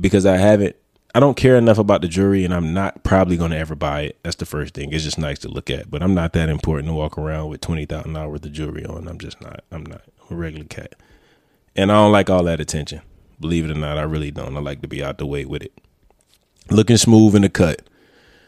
because 0.00 0.26
I 0.26 0.36
haven't, 0.36 0.76
I 1.14 1.20
don't 1.20 1.36
care 1.36 1.56
enough 1.56 1.78
about 1.78 2.02
the 2.02 2.08
jewelry 2.08 2.44
and 2.44 2.52
I'm 2.52 2.74
not 2.74 3.04
probably 3.04 3.36
going 3.36 3.52
to 3.52 3.58
ever 3.58 3.74
buy 3.74 4.02
it. 4.02 4.18
That's 4.22 4.36
the 4.36 4.46
first 4.46 4.74
thing. 4.74 4.92
It's 4.92 5.04
just 5.04 5.18
nice 5.18 5.38
to 5.40 5.48
look 5.48 5.70
at, 5.70 5.90
but 5.90 6.02
I'm 6.02 6.14
not 6.14 6.32
that 6.32 6.48
important 6.48 6.88
to 6.88 6.94
walk 6.94 7.16
around 7.16 7.48
with 7.48 7.60
$20,000 7.60 8.30
worth 8.30 8.44
of 8.44 8.52
jewelry 8.52 8.84
on. 8.84 9.06
I'm 9.06 9.18
just 9.18 9.40
not, 9.40 9.62
I'm 9.70 9.84
not 9.86 10.02
a 10.30 10.34
regular 10.34 10.66
cat. 10.66 10.94
And 11.76 11.92
I 11.92 11.96
don't 11.96 12.12
like 12.12 12.30
all 12.30 12.42
that 12.44 12.60
attention. 12.60 13.02
Believe 13.40 13.64
it 13.64 13.70
or 13.70 13.78
not, 13.78 13.98
I 13.98 14.02
really 14.02 14.30
don't. 14.30 14.56
I 14.56 14.60
like 14.60 14.82
to 14.82 14.88
be 14.88 15.02
out 15.02 15.18
the 15.18 15.26
way 15.26 15.44
with 15.44 15.62
it 15.62 15.72
looking 16.70 16.96
smooth 16.96 17.34
in 17.34 17.42
the 17.42 17.48
cut. 17.48 17.82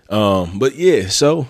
Um, 0.09 0.59
but 0.59 0.75
yeah, 0.77 1.09
so 1.09 1.49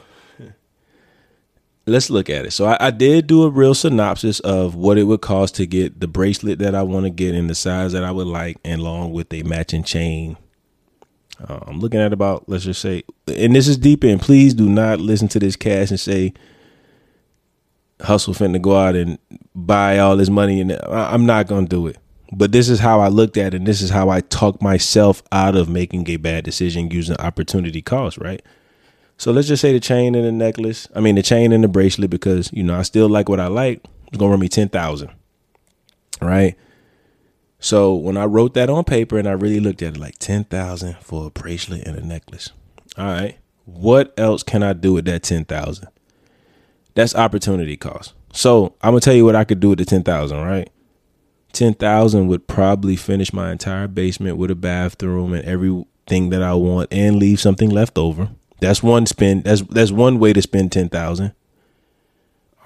let's 1.87 2.11
look 2.11 2.29
at 2.29 2.45
it. 2.45 2.51
So 2.53 2.67
I, 2.67 2.77
I, 2.81 2.91
did 2.91 3.27
do 3.27 3.45
a 3.45 3.51
real 3.51 3.75
synopsis 3.75 4.41
of 4.41 4.75
what 4.75 4.99
it 4.99 5.05
would 5.05 5.21
cost 5.21 5.55
to 5.57 5.67
get 5.67 6.01
the 6.01 6.09
bracelet 6.09 6.59
that 6.59 6.75
I 6.75 6.83
want 6.83 7.05
to 7.05 7.11
get 7.11 7.35
in 7.35 7.47
the 7.47 7.55
size 7.55 7.93
that 7.93 8.05
I 8.05 8.11
would 8.11 8.27
like, 8.27 8.59
and 8.65 8.81
along 8.81 9.13
with 9.13 9.33
a 9.33 9.43
matching 9.45 9.85
chain. 9.85 10.37
Uh, 11.47 11.61
I'm 11.67 11.81
looking 11.81 12.01
at 12.01 12.13
about 12.13 12.49
let's 12.49 12.65
just 12.65 12.81
say, 12.81 13.05
and 13.29 13.55
this 13.55 13.69
is 13.69 13.77
deep 13.77 14.05
in. 14.05 14.19
Please 14.19 14.55
do 14.55 14.69
not 14.69 15.01
listen 15.01 15.29
to 15.29 15.39
this 15.39 15.57
cast 15.57 15.91
and 15.91 16.01
say 16.01 16.33
hustle 18.01 18.35
finna 18.35 18.61
go 18.61 18.77
out 18.77 18.95
and 18.95 19.19
buy 19.55 19.99
all 19.99 20.17
this 20.17 20.31
money, 20.31 20.61
and 20.61 20.73
I'm 20.89 21.27
not 21.27 21.47
gonna 21.47 21.67
do 21.67 21.87
it. 21.87 21.99
But 22.33 22.53
this 22.53 22.69
is 22.69 22.81
how 22.81 23.01
I 23.01 23.09
looked 23.09 23.37
at 23.37 23.55
it, 23.55 23.59
and 23.59 23.67
this 23.67 23.81
is 23.81 23.91
how 23.91 24.09
I 24.09 24.21
talked 24.21 24.61
myself 24.61 25.23
out 25.31 25.55
of 25.55 25.69
making 25.69 26.09
a 26.11 26.17
bad 26.17 26.45
decision 26.45 26.91
using 26.91 27.17
opportunity 27.19 27.83
cost, 27.83 28.19
right? 28.19 28.43
So 29.19 29.33
let's 29.33 29.49
just 29.49 29.63
say 29.63 29.73
the 29.73 29.81
chain 29.81 30.15
and 30.15 30.25
the 30.25 30.33
necklace, 30.33 30.89
I 30.95 31.01
mean 31.01 31.15
the 31.15 31.23
chain 31.23 31.53
and 31.53 31.65
the 31.65 31.69
bracelet, 31.69 32.11
because 32.11 32.53
you 32.53 32.63
know 32.63 32.79
I 32.79 32.83
still 32.83 33.09
like 33.09 33.29
what 33.29 33.41
I 33.41 33.47
like. 33.47 33.83
It's 34.09 34.19
gonna 34.19 34.31
run 34.31 34.41
me 34.41 34.49
ten 34.49 34.69
thousand. 34.69 35.11
Right. 36.21 36.57
So 37.59 37.95
when 37.95 38.17
I 38.17 38.25
wrote 38.27 38.55
that 38.55 38.71
on 38.71 38.85
paper 38.85 39.19
and 39.19 39.27
I 39.27 39.33
really 39.33 39.61
looked 39.61 39.83
at 39.83 39.97
it 39.97 40.01
like 40.01 40.19
ten 40.19 40.45
thousand 40.45 40.97
for 41.01 41.27
a 41.27 41.31
bracelet 41.31 41.87
and 41.87 41.97
a 41.97 42.05
necklace. 42.05 42.51
All 42.99 43.07
right. 43.07 43.39
What 43.65 44.15
else 44.19 44.43
can 44.43 44.63
I 44.63 44.75
do 44.75 44.93
with 44.93 45.07
that 45.07 45.23
ten 45.23 45.45
thousand? 45.45 45.89
That's 46.95 47.15
opportunity 47.15 47.77
cost. 47.77 48.15
So 48.33 48.75
I'm 48.83 48.93
gonna 48.93 49.01
tell 49.01 49.15
you 49.15 49.25
what 49.25 49.37
I 49.37 49.45
could 49.45 49.61
do 49.61 49.71
with 49.71 49.79
the 49.79 49.85
ten 49.85 50.03
thousand, 50.03 50.43
right? 50.43 50.71
ten 51.53 51.73
thousand 51.73 52.29
would 52.29 52.47
probably 52.47 52.97
finish 52.97 53.33
my 53.33 53.51
entire 53.51 53.89
basement 53.89 54.37
with 54.37 54.51
a 54.51 54.55
bathroom 54.55 55.33
and 55.33 55.45
everything 55.45 56.29
that 56.31 56.43
I 56.43 56.53
want, 56.55 56.93
and 56.93 57.17
leave 57.17 57.41
something 57.41 57.71
left 57.71 57.97
over. 57.97 58.29
That's 58.61 58.83
one 58.83 59.07
spend. 59.07 59.45
That's 59.45 59.63
that's 59.63 59.91
one 59.91 60.19
way 60.19 60.33
to 60.33 60.43
spend 60.43 60.73
ten 60.73 60.89
thousand. 60.89 61.33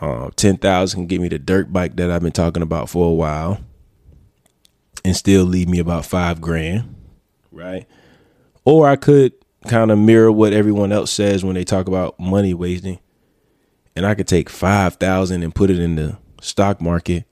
Uh, 0.00 0.30
ten 0.36 0.56
thousand 0.56 1.00
can 1.00 1.06
give 1.06 1.20
me 1.20 1.28
the 1.28 1.38
dirt 1.38 1.72
bike 1.72 1.96
that 1.96 2.10
I've 2.10 2.22
been 2.22 2.32
talking 2.32 2.62
about 2.62 2.88
for 2.88 3.08
a 3.08 3.14
while, 3.14 3.60
and 5.04 5.16
still 5.16 5.44
leave 5.44 5.68
me 5.68 5.78
about 5.78 6.06
five 6.06 6.40
grand, 6.40 6.94
right? 7.50 7.86
Or 8.64 8.88
I 8.88 8.96
could 8.96 9.32
kind 9.66 9.90
of 9.90 9.98
mirror 9.98 10.32
what 10.32 10.52
everyone 10.52 10.92
else 10.92 11.10
says 11.10 11.44
when 11.44 11.54
they 11.54 11.64
talk 11.64 11.86
about 11.86 12.18
money 12.18 12.54
wasting, 12.54 12.98
and 13.96 14.06
I 14.06 14.14
could 14.14 14.28
take 14.28 14.48
five 14.48 14.94
thousand 14.94 15.42
and 15.42 15.54
put 15.54 15.70
it 15.70 15.78
in 15.78 15.96
the 15.96 16.18
stock 16.40 16.80
market 16.80 17.24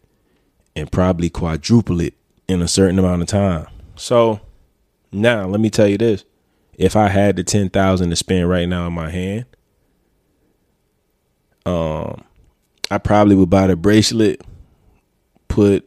and 0.77 0.93
probably 0.93 1.31
quadruple 1.31 2.01
it 2.01 2.15
in 2.47 2.61
a 2.61 2.69
certain 2.69 2.99
amount 2.99 3.23
of 3.23 3.29
time. 3.29 3.67
So 3.97 4.41
now 5.11 5.47
let 5.47 5.61
me 5.61 5.71
tell 5.71 5.89
you 5.89 5.99
this. 5.99 6.25
If 6.79 6.97
I 6.97 7.09
had 7.09 7.37
the 7.37 7.45
ten 7.45 7.69
thousand 7.69 8.09
to 8.09 8.17
spend 8.17 8.49
right 8.49 8.67
now 8.67 8.87
in 8.87 8.95
my 8.95 9.11
hand, 9.11 9.45
um 11.67 12.25
I 12.91 12.97
probably 12.97 13.37
would 13.37 13.51
buy 13.51 13.67
the 13.67 13.77
bracelet, 13.77 14.41
put 15.49 15.87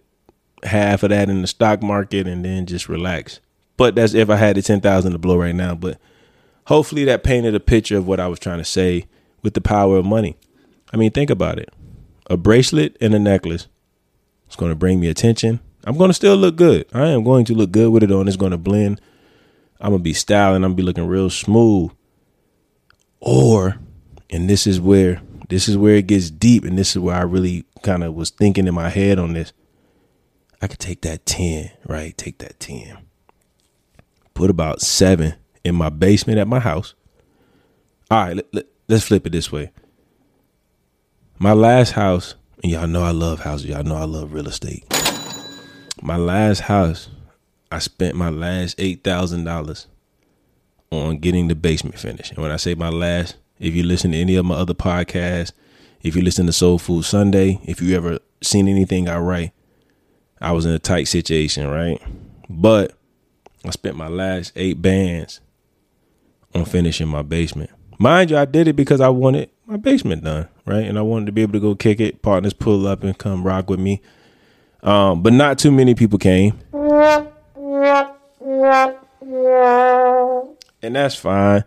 half 0.63 1.01
of 1.01 1.09
that 1.09 1.29
in 1.29 1.41
the 1.41 1.47
stock 1.47 1.81
market 1.81 2.27
and 2.27 2.45
then 2.45 2.67
just 2.67 2.87
relax. 2.87 3.39
But 3.77 3.95
that's 3.95 4.13
if 4.13 4.29
I 4.29 4.35
had 4.35 4.55
the 4.57 4.61
ten 4.61 4.81
thousand 4.81 5.13
to 5.13 5.17
blow 5.17 5.37
right 5.37 5.55
now. 5.55 5.73
But 5.73 5.97
hopefully 6.67 7.05
that 7.05 7.23
painted 7.23 7.55
a 7.55 7.59
picture 7.59 7.97
of 7.97 8.05
what 8.05 8.19
I 8.19 8.27
was 8.27 8.37
trying 8.37 8.59
to 8.59 8.65
say 8.65 9.07
with 9.41 9.55
the 9.55 9.61
power 9.61 9.97
of 9.97 10.05
money. 10.05 10.37
I 10.93 10.97
mean, 10.97 11.09
think 11.09 11.31
about 11.31 11.57
it. 11.57 11.73
A 12.29 12.37
bracelet 12.37 12.95
and 13.01 13.15
a 13.15 13.19
necklace 13.19 13.67
it's 14.51 14.57
going 14.57 14.69
to 14.69 14.75
bring 14.75 14.99
me 14.99 15.07
attention. 15.07 15.61
I'm 15.85 15.97
going 15.97 16.09
to 16.09 16.13
still 16.13 16.35
look 16.35 16.57
good. 16.57 16.85
I 16.93 17.07
am 17.07 17.23
going 17.23 17.45
to 17.45 17.53
look 17.53 17.71
good 17.71 17.89
with 17.93 18.03
it 18.03 18.11
on. 18.11 18.27
It's 18.27 18.35
going 18.35 18.51
to 18.51 18.57
blend. 18.57 18.99
I'm 19.81 19.93
to 19.93 19.99
be 19.99 20.13
styling. 20.13 20.63
I'm 20.63 20.71
to 20.71 20.75
be 20.75 20.83
looking 20.83 21.07
real 21.07 21.29
smooth. 21.29 21.91
Or, 23.19 23.77
and 24.29 24.49
this 24.49 24.65
is 24.65 24.79
where 24.79 25.21
this 25.49 25.67
is 25.67 25.75
where 25.75 25.95
it 25.95 26.07
gets 26.07 26.29
deep, 26.29 26.63
and 26.63 26.77
this 26.77 26.91
is 26.91 26.99
where 26.99 27.15
I 27.15 27.23
really 27.23 27.65
kind 27.83 28.05
of 28.05 28.13
was 28.13 28.29
thinking 28.29 28.67
in 28.67 28.73
my 28.73 28.87
head 28.87 29.19
on 29.19 29.33
this. 29.33 29.51
I 30.61 30.67
could 30.67 30.79
take 30.79 31.01
that 31.01 31.25
10, 31.25 31.71
right? 31.87 32.17
Take 32.17 32.37
that 32.37 32.57
10. 32.61 32.97
Put 34.33 34.49
about 34.49 34.79
seven 34.79 35.33
in 35.65 35.75
my 35.75 35.89
basement 35.89 36.39
at 36.39 36.47
my 36.47 36.59
house. 36.59 36.93
All 38.09 38.23
right, 38.23 38.35
let, 38.37 38.53
let, 38.53 38.65
let's 38.87 39.03
flip 39.03 39.27
it 39.27 39.31
this 39.31 39.51
way. 39.51 39.71
My 41.37 41.51
last 41.51 41.91
house 41.91 42.35
and 42.63 42.71
y'all 42.71 42.87
know 42.87 43.03
I 43.03 43.11
love 43.11 43.39
houses. 43.39 43.67
Y'all 43.67 43.83
know 43.83 43.95
I 43.95 44.03
love 44.03 44.33
real 44.33 44.47
estate. 44.47 44.85
My 46.01 46.15
last 46.15 46.61
house, 46.61 47.09
I 47.71 47.79
spent 47.79 48.15
my 48.15 48.29
last 48.29 48.75
eight 48.77 49.03
thousand 49.03 49.45
dollars 49.45 49.87
on 50.91 51.17
getting 51.17 51.47
the 51.47 51.55
basement 51.55 51.97
finished. 51.97 52.31
And 52.31 52.39
when 52.39 52.51
I 52.51 52.57
say 52.57 52.75
my 52.75 52.89
last, 52.89 53.37
if 53.59 53.73
you 53.73 53.83
listen 53.83 54.11
to 54.11 54.17
any 54.17 54.35
of 54.35 54.45
my 54.45 54.55
other 54.55 54.73
podcasts, 54.73 55.53
if 56.01 56.15
you 56.15 56.21
listen 56.21 56.45
to 56.47 56.51
Soul 56.51 56.77
Food 56.77 57.05
Sunday, 57.05 57.59
if 57.63 57.81
you 57.81 57.95
ever 57.95 58.19
seen 58.41 58.67
anything 58.67 59.07
I 59.07 59.17
write, 59.19 59.51
I 60.41 60.51
was 60.51 60.65
in 60.65 60.71
a 60.71 60.79
tight 60.79 61.05
situation, 61.05 61.67
right? 61.67 62.01
But 62.49 62.93
I 63.63 63.69
spent 63.69 63.95
my 63.95 64.07
last 64.07 64.51
eight 64.55 64.81
bands 64.81 65.39
on 66.53 66.65
finishing 66.65 67.07
my 67.07 67.21
basement. 67.21 67.69
Mind 67.99 68.31
you, 68.31 68.37
I 68.37 68.45
did 68.45 68.67
it 68.67 68.73
because 68.73 68.99
I 68.99 69.09
wanted 69.09 69.49
my 69.67 69.77
basement 69.77 70.23
done, 70.23 70.49
right? 70.65 70.83
And 70.85 70.97
I 70.97 71.03
wanted 71.03 71.27
to 71.27 71.31
be 71.31 71.43
able 71.43 71.53
to 71.53 71.59
go 71.59 71.75
kick 71.75 71.99
it. 72.01 72.21
Partners 72.23 72.53
pull 72.53 72.87
up 72.87 73.03
and 73.03 73.17
come 73.17 73.43
rock 73.43 73.69
with 73.69 73.79
me. 73.79 74.01
Um, 74.81 75.21
but 75.21 75.33
not 75.33 75.59
too 75.59 75.71
many 75.71 75.93
people 75.93 76.17
came. 76.17 76.59
And 80.81 80.95
that's 80.95 81.15
fine. 81.15 81.63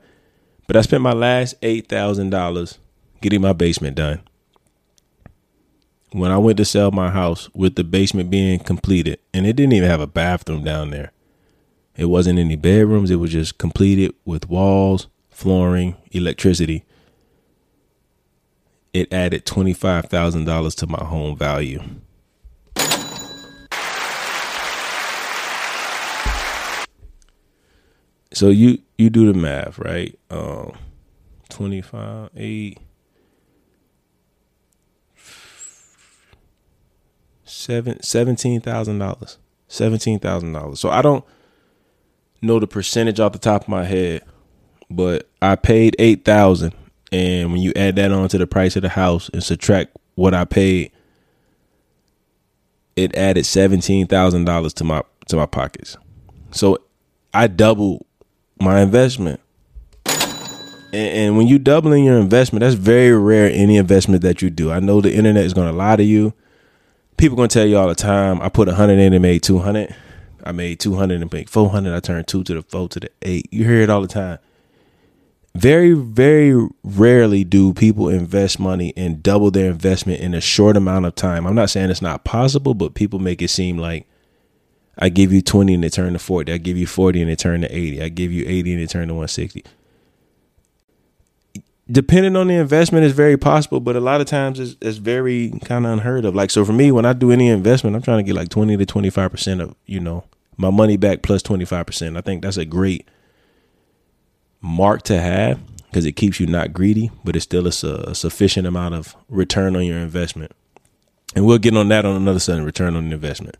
But 0.66 0.76
I 0.76 0.80
spent 0.82 1.02
my 1.02 1.12
last 1.12 1.60
$8,000 1.60 2.78
getting 3.20 3.40
my 3.40 3.52
basement 3.52 3.96
done. 3.96 4.22
When 6.12 6.30
I 6.30 6.38
went 6.38 6.58
to 6.58 6.64
sell 6.64 6.90
my 6.90 7.10
house 7.10 7.48
with 7.54 7.74
the 7.74 7.84
basement 7.84 8.30
being 8.30 8.58
completed, 8.58 9.18
and 9.32 9.46
it 9.46 9.56
didn't 9.56 9.72
even 9.72 9.88
have 9.88 10.00
a 10.00 10.06
bathroom 10.06 10.64
down 10.64 10.90
there. 10.90 11.12
It 11.96 12.06
wasn't 12.06 12.38
any 12.38 12.56
bedrooms. 12.56 13.10
It 13.10 13.16
was 13.16 13.32
just 13.32 13.58
completed 13.58 14.14
with 14.24 14.48
walls, 14.48 15.08
flooring, 15.30 15.96
electricity. 16.12 16.84
It 18.92 19.12
added 19.12 19.44
$25,000 19.44 20.74
to 20.76 20.86
my 20.86 21.04
home 21.04 21.36
value. 21.36 21.82
So 28.34 28.48
you 28.48 28.78
you 28.98 29.10
do 29.10 29.32
the 29.32 29.38
math, 29.38 29.78
right? 29.78 30.18
Um 30.30 30.72
25 31.50 32.30
8 32.36 32.78
seven 37.44 38.02
seventeen 38.02 38.60
thousand 38.60 38.98
dollars. 38.98 39.38
Seventeen 39.68 40.18
thousand 40.18 40.52
dollars. 40.52 40.80
So 40.80 40.90
I 40.90 41.02
don't 41.02 41.24
know 42.42 42.58
the 42.58 42.66
percentage 42.66 43.20
off 43.20 43.32
the 43.32 43.38
top 43.38 43.62
of 43.62 43.68
my 43.68 43.84
head, 43.84 44.22
but 44.90 45.28
I 45.40 45.56
paid 45.56 45.96
eight 45.98 46.24
thousand, 46.24 46.74
and 47.12 47.52
when 47.52 47.60
you 47.60 47.72
add 47.76 47.96
that 47.96 48.12
on 48.12 48.28
to 48.28 48.38
the 48.38 48.46
price 48.46 48.76
of 48.76 48.82
the 48.82 48.88
house 48.90 49.30
and 49.32 49.42
subtract 49.42 49.96
what 50.14 50.34
I 50.34 50.44
paid, 50.44 50.92
it 52.96 53.16
added 53.16 53.46
seventeen 53.46 54.06
thousand 54.06 54.44
dollars 54.44 54.74
to 54.74 54.84
my 54.84 55.02
to 55.28 55.36
my 55.36 55.46
pockets. 55.46 55.96
So 56.50 56.78
I 57.32 57.46
doubled 57.46 58.04
my 58.60 58.80
investment. 58.80 59.40
And, 60.92 61.36
when 61.36 61.48
you 61.48 61.58
doubling 61.58 62.04
your 62.04 62.18
investment, 62.18 62.60
that's 62.60 62.76
very 62.76 63.10
rare 63.10 63.50
any 63.52 63.76
investment 63.78 64.22
that 64.22 64.42
you 64.42 64.48
do. 64.48 64.70
I 64.70 64.78
know 64.78 65.00
the 65.00 65.12
internet 65.12 65.44
is 65.44 65.52
going 65.52 65.66
to 65.66 65.76
lie 65.76 65.96
to 65.96 66.04
you. 66.04 66.32
People 67.16 67.36
going 67.36 67.48
to 67.48 67.52
tell 67.52 67.66
you 67.66 67.76
all 67.76 67.88
the 67.88 67.96
time, 67.96 68.40
I 68.40 68.48
put 68.48 68.68
100 68.68 68.98
in 68.98 69.12
and 69.12 69.22
made 69.22 69.42
200. 69.42 69.94
I 70.44 70.52
made 70.52 70.78
200 70.78 71.20
and 71.20 71.32
made 71.32 71.50
400. 71.50 71.94
I 71.94 72.00
turned 72.00 72.28
2 72.28 72.44
to 72.44 72.54
the 72.54 72.62
4 72.62 72.88
to 72.90 73.00
the 73.00 73.10
8. 73.22 73.48
You 73.50 73.64
hear 73.64 73.80
it 73.80 73.90
all 73.90 74.02
the 74.02 74.08
time. 74.08 74.38
Very, 75.56 75.94
very 75.94 76.68
rarely 76.82 77.44
do 77.44 77.72
people 77.72 78.08
invest 78.08 78.58
money 78.60 78.92
and 78.96 79.22
double 79.22 79.50
their 79.50 79.70
investment 79.70 80.20
in 80.20 80.34
a 80.34 80.40
short 80.40 80.76
amount 80.76 81.06
of 81.06 81.14
time. 81.14 81.46
I'm 81.46 81.54
not 81.54 81.70
saying 81.70 81.90
it's 81.90 82.02
not 82.02 82.24
possible, 82.24 82.74
but 82.74 82.94
people 82.94 83.18
make 83.18 83.40
it 83.40 83.48
seem 83.48 83.78
like 83.78 84.06
I 84.98 85.08
give 85.08 85.32
you 85.32 85.42
20 85.42 85.74
and 85.74 85.84
it 85.84 85.92
turn 85.92 86.12
to 86.12 86.18
40. 86.18 86.52
I 86.52 86.58
give 86.58 86.76
you 86.76 86.86
40 86.86 87.22
and 87.22 87.30
it 87.30 87.38
turn 87.38 87.62
to 87.62 87.76
80. 87.76 88.02
I 88.02 88.08
give 88.08 88.32
you 88.32 88.44
80 88.46 88.72
and 88.74 88.82
it 88.82 88.90
turn 88.90 89.08
to 89.08 89.14
160. 89.14 89.64
Depending 91.90 92.34
on 92.36 92.48
the 92.48 92.54
investment 92.54 93.04
is 93.04 93.12
very 93.12 93.36
possible, 93.36 93.78
but 93.80 93.94
a 93.94 94.00
lot 94.00 94.20
of 94.20 94.26
times 94.26 94.58
it's, 94.58 94.76
it's 94.80 94.96
very 94.96 95.52
kind 95.64 95.84
of 95.84 95.92
unheard 95.92 96.24
of. 96.24 96.34
Like, 96.34 96.50
so 96.50 96.64
for 96.64 96.72
me, 96.72 96.90
when 96.90 97.04
I 97.04 97.12
do 97.12 97.30
any 97.30 97.48
investment, 97.48 97.94
I'm 97.94 98.02
trying 98.02 98.18
to 98.18 98.22
get 98.22 98.34
like 98.34 98.48
20 98.48 98.76
to 98.76 98.86
25% 98.86 99.60
of, 99.60 99.74
you 99.84 100.00
know, 100.00 100.24
my 100.56 100.70
money 100.70 100.96
back 100.96 101.22
plus 101.22 101.42
25%. 101.42 102.16
I 102.16 102.20
think 102.20 102.42
that's 102.42 102.56
a 102.56 102.64
great 102.64 103.08
mark 104.62 105.02
to 105.02 105.20
have 105.20 105.60
because 105.86 106.06
it 106.06 106.12
keeps 106.12 106.40
you 106.40 106.46
not 106.46 106.72
greedy, 106.72 107.10
but 107.22 107.36
it's 107.36 107.44
still 107.44 107.66
a, 107.66 108.10
a 108.10 108.14
sufficient 108.14 108.66
amount 108.66 108.94
of 108.94 109.14
return 109.28 109.76
on 109.76 109.84
your 109.84 109.98
investment. 109.98 110.52
And 111.36 111.44
we'll 111.44 111.58
get 111.58 111.76
on 111.76 111.88
that 111.88 112.04
on 112.04 112.16
another 112.16 112.38
sudden 112.38 112.64
return 112.64 112.96
on 112.96 113.12
investment. 113.12 113.56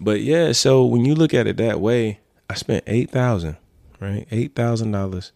But 0.00 0.20
yeah, 0.20 0.52
so 0.52 0.84
when 0.84 1.04
you 1.04 1.14
look 1.14 1.34
at 1.34 1.46
it 1.46 1.56
that 1.56 1.80
way, 1.80 2.20
I 2.48 2.54
spent 2.54 2.84
eight 2.86 3.10
thousand, 3.10 3.56
right? 4.00 4.26
Eight 4.30 4.54
thousand 4.54 4.92
dollars. 4.92 5.32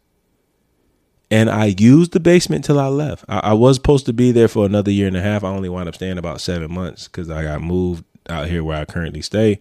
And 1.31 1.49
I 1.49 1.75
used 1.78 2.12
the 2.12 2.21
basement 2.21 2.64
till 2.64 2.78
I 2.78 2.88
left. 2.88 3.25
I, 3.26 3.38
I, 3.38 3.52
was 3.54 3.76
supposed 3.76 4.04
to 4.04 4.12
be 4.12 4.33
there 4.33 4.49
for 4.49 4.66
another 4.66 4.90
year 4.90 5.09
and 5.09 5.16
a 5.16 5.23
half. 5.23 5.42
I 5.42 5.49
only 5.49 5.71
wound 5.71 5.88
up 5.88 5.95
staying 5.95 6.19
about 6.19 6.42
seven 6.42 6.71
months 6.71 7.09
because 7.09 7.31
I 7.31 7.42
got 7.42 7.62
moved 7.62 8.04
out 8.28 8.49
here 8.49 8.62
where 8.62 8.76
I 8.76 8.85
currently 8.85 9.23
stay. 9.23 9.59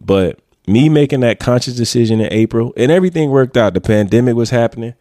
But 0.00 0.38
me 0.68 0.88
making 0.88 1.20
that 1.20 1.40
conscious 1.40 1.74
decision 1.74 2.20
in 2.20 2.32
April 2.32 2.72
and 2.76 2.92
everything 2.92 3.30
worked 3.30 3.56
out. 3.56 3.74
The 3.74 3.80
pandemic 3.80 4.36
was 4.36 4.50
happening. 4.50 4.94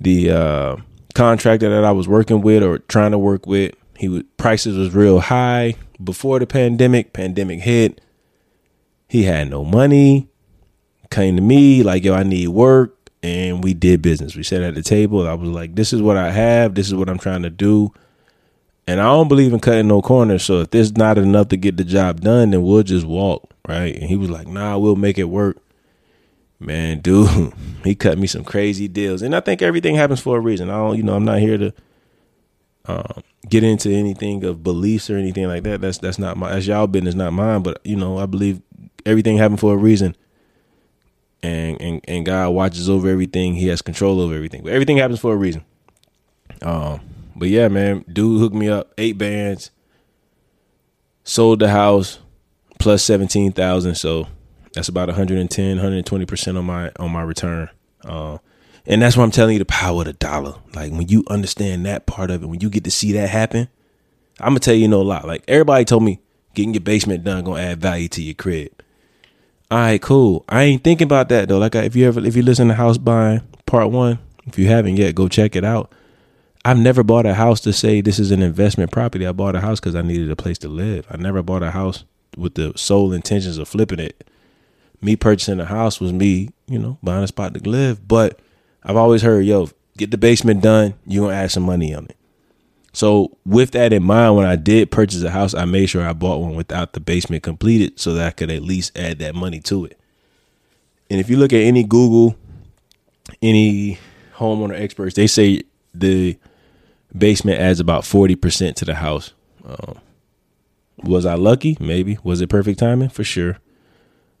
The 0.00 0.30
uh, 0.30 0.76
contractor 1.14 1.68
that 1.68 1.84
I 1.84 1.90
was 1.90 2.06
working 2.06 2.40
with 2.40 2.62
or 2.62 2.78
trying 2.78 3.10
to 3.10 3.18
work 3.18 3.46
with, 3.46 3.74
he 3.98 4.08
was 4.08 4.22
prices 4.36 4.78
was 4.78 4.94
real 4.94 5.18
high 5.18 5.74
before 6.02 6.38
the 6.38 6.46
pandemic. 6.46 7.12
Pandemic 7.12 7.60
hit. 7.60 8.00
He 9.08 9.24
had 9.24 9.50
no 9.50 9.64
money. 9.64 10.28
Came 11.10 11.34
to 11.34 11.42
me 11.42 11.82
like, 11.82 12.04
yo, 12.04 12.14
I 12.14 12.22
need 12.22 12.48
work. 12.48 12.94
And 13.24 13.64
we 13.64 13.74
did 13.74 14.00
business. 14.00 14.36
We 14.36 14.44
sat 14.44 14.62
at 14.62 14.76
the 14.76 14.82
table. 14.82 15.26
I 15.26 15.34
was 15.34 15.48
like, 15.50 15.74
this 15.74 15.92
is 15.92 16.00
what 16.00 16.16
I 16.16 16.30
have. 16.30 16.76
This 16.76 16.86
is 16.86 16.94
what 16.94 17.08
I'm 17.08 17.18
trying 17.18 17.42
to 17.42 17.50
do. 17.50 17.92
And 18.86 19.00
I 19.00 19.04
don't 19.06 19.26
believe 19.26 19.52
in 19.52 19.58
cutting 19.58 19.88
no 19.88 20.00
corners. 20.00 20.44
So 20.44 20.60
if 20.60 20.70
there's 20.70 20.96
not 20.96 21.18
enough 21.18 21.48
to 21.48 21.56
get 21.56 21.76
the 21.76 21.84
job 21.84 22.20
done, 22.20 22.52
then 22.52 22.62
we'll 22.62 22.84
just 22.84 23.04
walk. 23.04 23.52
Right. 23.66 23.96
And 23.96 24.04
he 24.04 24.14
was 24.14 24.30
like, 24.30 24.46
nah, 24.46 24.78
we'll 24.78 24.94
make 24.94 25.18
it 25.18 25.24
work. 25.24 25.58
Man, 26.60 27.00
dude, 27.02 27.52
he 27.82 27.96
cut 27.96 28.16
me 28.16 28.28
some 28.28 28.44
crazy 28.44 28.86
deals. 28.86 29.22
And 29.22 29.34
I 29.34 29.40
think 29.40 29.60
everything 29.60 29.96
happens 29.96 30.20
for 30.20 30.36
a 30.36 30.40
reason. 30.40 30.70
I 30.70 30.76
don't, 30.76 30.96
you 30.96 31.02
know, 31.02 31.16
I'm 31.16 31.24
not 31.24 31.40
here 31.40 31.58
to 31.58 31.74
um, 32.86 33.22
get 33.48 33.64
into 33.64 33.90
anything 33.90 34.44
of 34.44 34.62
beliefs 34.62 35.10
or 35.10 35.16
anything 35.16 35.46
like 35.46 35.62
that. 35.64 35.80
That's 35.80 35.98
that's 35.98 36.18
not 36.18 36.36
my 36.36 36.52
that's 36.52 36.66
y'all 36.66 36.86
business, 36.86 37.14
not 37.14 37.32
mine. 37.32 37.62
But 37.62 37.80
you 37.84 37.96
know, 37.96 38.18
I 38.18 38.26
believe 38.26 38.60
everything 39.06 39.38
happened 39.38 39.60
for 39.60 39.74
a 39.74 39.76
reason. 39.76 40.16
And 41.42 41.80
and 41.80 42.00
and 42.08 42.26
God 42.26 42.50
watches 42.50 42.88
over 42.88 43.08
everything. 43.08 43.54
He 43.54 43.68
has 43.68 43.82
control 43.82 44.20
over 44.20 44.34
everything. 44.34 44.62
But 44.62 44.72
everything 44.72 44.96
happens 44.96 45.20
for 45.20 45.32
a 45.32 45.36
reason. 45.36 45.64
Um, 46.62 47.00
but 47.36 47.48
yeah, 47.48 47.68
man, 47.68 48.04
dude 48.12 48.40
hooked 48.40 48.54
me 48.54 48.68
up. 48.68 48.92
Eight 48.98 49.16
bands. 49.16 49.70
Sold 51.24 51.60
the 51.60 51.68
house 51.68 52.18
plus 52.78 53.04
seventeen 53.04 53.52
thousand. 53.52 53.94
So 53.94 54.26
that's 54.74 54.88
about 54.88 55.08
110, 55.08 55.68
120 55.76 56.26
percent 56.26 56.58
on 56.58 56.64
my 56.64 56.90
on 56.98 57.10
my 57.12 57.22
return. 57.22 57.70
Uh, 58.04 58.38
and 58.88 59.02
that's 59.02 59.16
why 59.16 59.22
I'm 59.22 59.30
telling 59.30 59.52
you 59.52 59.58
the 59.58 59.66
power 59.66 60.00
of 60.00 60.06
the 60.06 60.14
dollar. 60.14 60.54
Like 60.74 60.90
when 60.92 61.08
you 61.08 61.22
understand 61.28 61.84
that 61.86 62.06
part 62.06 62.30
of 62.30 62.42
it, 62.42 62.46
when 62.46 62.60
you 62.60 62.70
get 62.70 62.84
to 62.84 62.90
see 62.90 63.12
that 63.12 63.28
happen, 63.28 63.68
I'm 64.40 64.50
gonna 64.50 64.60
tell 64.60 64.74
you, 64.74 64.82
you 64.82 64.88
know 64.88 65.02
a 65.02 65.04
lot. 65.04 65.26
Like 65.26 65.44
everybody 65.46 65.84
told 65.84 66.02
me 66.02 66.20
getting 66.54 66.72
your 66.72 66.80
basement 66.80 67.22
done 67.22 67.44
gonna 67.44 67.60
add 67.60 67.80
value 67.80 68.08
to 68.08 68.22
your 68.22 68.34
crib. 68.34 68.72
All 69.70 69.78
right, 69.78 70.00
cool. 70.00 70.46
I 70.48 70.62
ain't 70.62 70.82
thinking 70.82 71.04
about 71.04 71.28
that 71.28 71.48
though. 71.48 71.58
Like 71.58 71.74
if 71.74 71.94
you 71.94 72.08
ever 72.08 72.24
if 72.24 72.34
you 72.34 72.42
listen 72.42 72.68
to 72.68 72.74
House 72.74 72.96
Buying 72.96 73.42
Part 73.66 73.90
One, 73.90 74.18
if 74.46 74.58
you 74.58 74.68
haven't 74.68 74.96
yet, 74.96 75.14
go 75.14 75.28
check 75.28 75.54
it 75.54 75.64
out. 75.64 75.92
I've 76.64 76.78
never 76.78 77.02
bought 77.02 77.26
a 77.26 77.34
house 77.34 77.60
to 77.62 77.72
say 77.74 78.00
this 78.00 78.18
is 78.18 78.30
an 78.30 78.42
investment 78.42 78.90
property. 78.90 79.26
I 79.26 79.32
bought 79.32 79.54
a 79.54 79.60
house 79.60 79.80
because 79.80 79.94
I 79.94 80.02
needed 80.02 80.30
a 80.30 80.36
place 80.36 80.58
to 80.58 80.68
live. 80.68 81.06
I 81.10 81.18
never 81.18 81.42
bought 81.42 81.62
a 81.62 81.70
house 81.70 82.04
with 82.36 82.54
the 82.54 82.72
sole 82.76 83.12
intentions 83.12 83.58
of 83.58 83.68
flipping 83.68 84.00
it. 84.00 84.28
Me 85.02 85.14
purchasing 85.14 85.60
a 85.60 85.66
house 85.66 86.00
was 86.00 86.12
me, 86.12 86.50
you 86.66 86.78
know, 86.78 86.98
buying 87.02 87.22
a 87.22 87.28
spot 87.28 87.54
to 87.54 87.68
live. 87.68 88.08
But 88.08 88.40
I've 88.82 88.96
always 88.96 89.22
heard, 89.22 89.44
yo, 89.44 89.68
get 89.96 90.10
the 90.10 90.18
basement 90.18 90.62
done, 90.62 90.94
you 91.06 91.22
gonna 91.22 91.34
add 91.34 91.50
some 91.50 91.64
money 91.64 91.94
on 91.94 92.06
it. 92.06 92.16
So 92.92 93.36
with 93.44 93.72
that 93.72 93.92
in 93.92 94.02
mind, 94.02 94.36
when 94.36 94.46
I 94.46 94.56
did 94.56 94.90
purchase 94.90 95.22
a 95.22 95.30
house, 95.30 95.54
I 95.54 95.64
made 95.64 95.86
sure 95.86 96.06
I 96.06 96.12
bought 96.12 96.40
one 96.40 96.54
without 96.54 96.94
the 96.94 97.00
basement 97.00 97.42
completed 97.42 98.00
so 98.00 98.14
that 98.14 98.26
I 98.26 98.30
could 98.30 98.50
at 98.50 98.62
least 98.62 98.96
add 98.98 99.18
that 99.18 99.34
money 99.34 99.60
to 99.60 99.84
it. 99.84 99.98
And 101.10 101.20
if 101.20 101.30
you 101.30 101.36
look 101.36 101.52
at 101.52 101.60
any 101.60 101.84
Google, 101.84 102.36
any 103.42 103.98
homeowner 104.34 104.78
experts, 104.78 105.14
they 105.14 105.26
say 105.26 105.62
the 105.94 106.38
basement 107.16 107.60
adds 107.60 107.80
about 107.80 108.02
40% 108.02 108.74
to 108.76 108.84
the 108.84 108.94
house. 108.94 109.32
Um, 109.64 109.98
was 111.02 111.24
I 111.24 111.34
lucky? 111.34 111.76
Maybe. 111.80 112.18
Was 112.22 112.40
it 112.40 112.48
perfect 112.48 112.78
timing? 112.78 113.08
For 113.10 113.24
sure. 113.24 113.58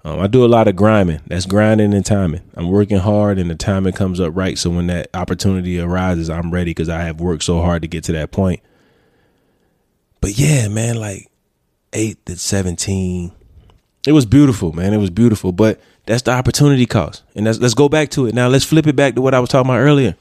Um, 0.08 0.20
I 0.20 0.26
do 0.26 0.42
a 0.42 0.46
lot 0.46 0.68
of 0.68 0.76
grinding. 0.76 1.20
That's 1.26 1.44
grinding 1.44 1.92
and 1.92 2.04
timing. 2.04 2.40
I'm 2.54 2.70
working 2.70 2.96
hard, 2.96 3.38
and 3.38 3.50
the 3.50 3.54
timing 3.54 3.92
comes 3.92 4.20
up 4.20 4.34
right. 4.34 4.56
So 4.56 4.70
when 4.70 4.86
that 4.86 5.10
opportunity 5.12 5.78
arises, 5.78 6.30
I'm 6.30 6.50
ready 6.50 6.70
because 6.70 6.88
I 6.88 7.02
have 7.02 7.20
worked 7.20 7.42
so 7.42 7.60
hard 7.60 7.82
to 7.82 7.88
get 7.88 8.04
to 8.04 8.12
that 8.12 8.30
point. 8.30 8.60
But 10.22 10.38
yeah, 10.38 10.68
man, 10.68 10.96
like 10.96 11.30
eight 11.92 12.24
to 12.24 12.36
seventeen, 12.36 13.32
it 14.06 14.12
was 14.12 14.24
beautiful, 14.24 14.72
man. 14.72 14.94
It 14.94 14.98
was 14.98 15.10
beautiful. 15.10 15.52
But 15.52 15.78
that's 16.06 16.22
the 16.22 16.30
opportunity 16.30 16.86
cost, 16.86 17.22
and 17.34 17.44
let's 17.44 17.58
let's 17.58 17.74
go 17.74 17.90
back 17.90 18.08
to 18.10 18.26
it 18.26 18.34
now. 18.34 18.48
Let's 18.48 18.64
flip 18.64 18.86
it 18.86 18.96
back 18.96 19.14
to 19.16 19.20
what 19.20 19.34
I 19.34 19.40
was 19.40 19.50
talking 19.50 19.70
about 19.70 19.80
earlier. 19.80 20.16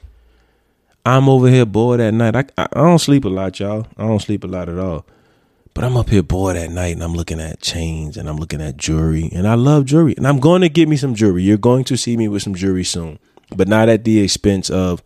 I'm 1.06 1.30
over 1.30 1.47
here 1.47 1.65
bored 1.65 2.02
at 2.02 2.13
night. 2.13 2.36
I 2.36 2.43
I 2.58 2.67
don't 2.73 3.00
sleep 3.00 3.23
a 3.23 3.30
lot, 3.30 3.58
y'all. 3.62 3.88
I 3.97 4.06
don't 4.06 4.21
sleep 4.21 4.43
a 4.43 4.47
lot 4.47 4.67
at 4.67 4.78
all. 4.78 5.06
But 5.77 5.83
I'm 5.83 5.95
up 5.95 6.09
here 6.09 6.23
bored 6.23 6.57
at 6.57 6.71
night 6.71 6.95
and 6.95 7.03
I'm 7.03 7.13
looking 7.13 7.39
at 7.39 7.61
chains 7.61 8.17
and 8.17 8.27
I'm 8.27 8.37
looking 8.37 8.63
at 8.63 8.77
jewelry 8.77 9.29
and 9.31 9.47
I 9.47 9.53
love 9.53 9.85
jewelry 9.85 10.15
and 10.17 10.27
I'm 10.27 10.39
going 10.39 10.61
to 10.61 10.69
get 10.69 10.89
me 10.89 10.97
some 10.97 11.13
jewelry. 11.13 11.43
You're 11.43 11.59
going 11.59 11.83
to 11.83 11.95
see 11.95 12.17
me 12.17 12.27
with 12.27 12.41
some 12.41 12.55
jewelry 12.55 12.83
soon, 12.83 13.19
but 13.55 13.67
not 13.67 13.87
at 13.87 14.03
the 14.03 14.19
expense 14.19 14.71
of 14.71 15.03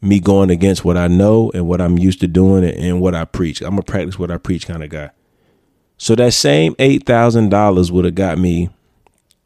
me 0.00 0.20
going 0.20 0.48
against 0.50 0.84
what 0.84 0.96
I 0.96 1.08
know 1.08 1.50
and 1.54 1.66
what 1.66 1.80
I'm 1.80 1.98
used 1.98 2.20
to 2.20 2.28
doing 2.28 2.62
and 2.62 3.00
what 3.00 3.16
I 3.16 3.24
preach. 3.24 3.62
I'm 3.62 3.76
a 3.78 3.82
practice 3.82 4.16
what 4.16 4.30
I 4.30 4.38
preach 4.38 4.64
kind 4.64 4.84
of 4.84 4.90
guy. 4.90 5.10
So 5.98 6.14
that 6.14 6.32
same 6.32 6.76
eight 6.78 7.04
thousand 7.04 7.48
dollars 7.48 7.90
would 7.90 8.04
have 8.04 8.14
got 8.14 8.38
me, 8.38 8.70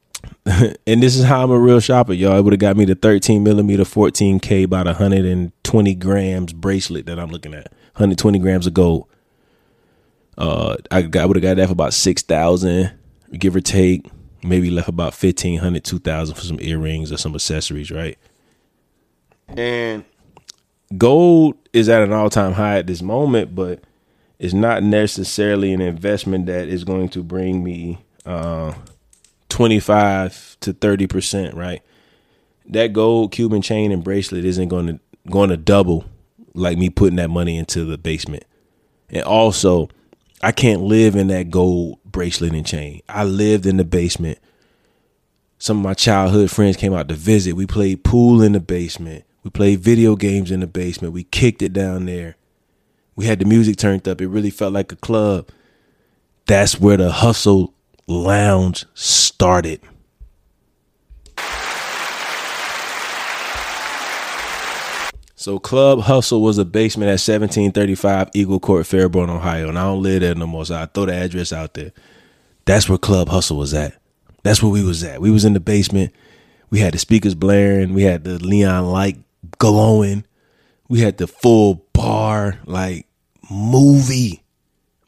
and 0.45 1.03
this 1.03 1.17
is 1.17 1.25
how 1.25 1.43
I'm 1.43 1.51
a 1.51 1.59
real 1.59 1.81
shopper, 1.81 2.13
y'all. 2.13 2.37
It 2.37 2.43
would 2.43 2.53
have 2.53 2.61
got 2.61 2.77
me 2.77 2.85
the 2.85 2.97
13 2.97 3.43
millimeter, 3.43 3.85
14k, 3.85 4.63
about 4.63 4.85
120 4.85 5.95
grams 5.95 6.53
bracelet 6.53 7.07
that 7.07 7.19
I'm 7.19 7.31
looking 7.31 7.55
at, 7.55 7.73
120 7.95 8.39
grams 8.41 8.67
of 8.67 8.75
gold. 8.75 9.10
Uh, 10.41 10.77
I 10.91 11.03
got 11.03 11.29
would 11.29 11.37
have 11.37 11.43
got 11.43 11.57
that 11.59 11.67
for 11.67 11.73
about 11.73 11.93
six 11.93 12.23
thousand, 12.23 12.91
give 13.33 13.55
or 13.55 13.61
take. 13.61 14.07
Maybe 14.43 14.71
left 14.71 14.89
about 14.89 15.13
1500 15.13 15.85
2000 15.85 16.35
for 16.35 16.41
some 16.41 16.59
earrings 16.63 17.13
or 17.13 17.19
some 17.19 17.35
accessories, 17.35 17.91
right? 17.91 18.17
And 19.49 20.03
gold 20.97 21.57
is 21.75 21.91
at 21.91 22.01
an 22.01 22.15
all-time 22.15 22.53
high 22.55 22.79
at 22.79 22.87
this 22.87 23.03
moment, 23.03 23.55
but 23.55 23.81
it's 24.39 24.55
not 24.55 24.83
necessarily 24.83 25.75
an 25.75 25.83
investment 25.83 26.47
that 26.47 26.69
is 26.69 26.85
going 26.85 27.11
to 27.11 27.23
bring 27.23 27.63
me 27.63 27.99
uh, 28.25 28.73
25 29.51 30.57
to 30.61 30.73
30%, 30.73 31.55
right? 31.55 31.83
That 32.65 32.95
gold 32.95 33.33
Cuban 33.33 33.61
chain 33.61 33.93
and 33.93 34.03
bracelet 34.03 34.47
isn't 34.47 34.69
going 34.69 34.87
to 34.87 35.01
going 35.29 35.51
to 35.51 35.59
double 35.59 36.07
like 36.55 36.79
me 36.79 36.89
putting 36.89 37.17
that 37.17 37.29
money 37.29 37.59
into 37.59 37.85
the 37.85 37.99
basement. 37.99 38.45
And 39.11 39.23
also, 39.25 39.91
I 40.43 40.53
can't 40.53 40.83
live 40.83 41.17
in 41.17 41.29
that 41.29 41.51
gold 41.51 41.99
bracelet 42.05 42.55
and 42.55 42.67
chain. 42.67 43.03
I 43.09 43.25
lived 43.25 43.67
in 43.67 43.77
the 43.77 43.85
basement. 43.85 44.39
Some 45.59 45.79
of 45.79 45.85
my 45.85 45.95
childhood 45.95 46.51
friends 46.51 46.77
came 46.77 46.95
out 46.95 47.09
to 47.09 47.15
visit. 47.15 47.53
We 47.53 47.67
played 47.67 48.05
pool 48.05 48.41
in 48.41 48.53
the 48.53 48.61
basement. 48.61 49.25
We 49.43 49.51
played 49.51 49.81
video 49.81 50.17
games 50.17 50.51
in 50.51 50.61
the 50.61 50.67
basement. 50.67 51.13
We 51.13 51.25
kicked 51.25 51.61
it 51.63 51.73
down 51.73 52.07
there. 52.07 52.37
We 53.17 53.27
had 53.27 53.39
the 53.39 53.45
music 53.45 53.77
turned 53.77 54.09
up. 54.09 54.21
It 54.21 54.29
really 54.29 54.51
felt 54.51 54.73
like 54.73 54.93
a 54.93 54.97
club. 54.97 55.49
That's 56.47 56.81
where 56.81 56.97
the 56.97 57.13
hustle 57.13 57.75
lounge 58.07 58.87
started. 58.95 59.81
So 65.41 65.59
Club 65.59 66.01
Hustle 66.01 66.43
was 66.43 66.59
a 66.59 66.67
basement 66.67 67.09
at 67.09 67.13
1735 67.13 68.29
Eagle 68.35 68.61
Court, 68.61 68.85
Fairborn, 68.85 69.31
Ohio. 69.31 69.71
And 69.71 69.79
I 69.79 69.85
don't 69.85 70.03
live 70.03 70.21
there 70.21 70.35
no 70.35 70.47
more, 70.47 70.67
so 70.67 70.75
I 70.75 70.85
throw 70.85 71.07
the 71.07 71.15
address 71.15 71.51
out 71.51 71.73
there. 71.73 71.93
That's 72.67 72.91
where 72.91 72.99
Club 72.99 73.31
Hustle 73.31 73.57
was 73.57 73.73
at. 73.73 73.97
That's 74.43 74.63
where 74.63 74.71
we 74.71 74.85
was 74.85 75.03
at. 75.03 75.23
We 75.23 75.31
was 75.31 75.47
in 75.47 75.55
the 75.55 75.59
basement. 75.61 76.13
We 76.69 76.81
had 76.81 76.93
the 76.93 76.99
speakers 76.99 77.35
blaring. 77.35 77.95
We 77.95 78.03
had 78.03 78.25
the 78.25 78.39
neon 78.39 78.91
light 78.91 79.17
glowing. 79.57 80.27
We 80.91 81.01
had 81.01 81.17
the 81.17 81.27
full 81.27 81.87
bar, 81.95 82.59
like 82.67 83.07
movie. 83.51 84.43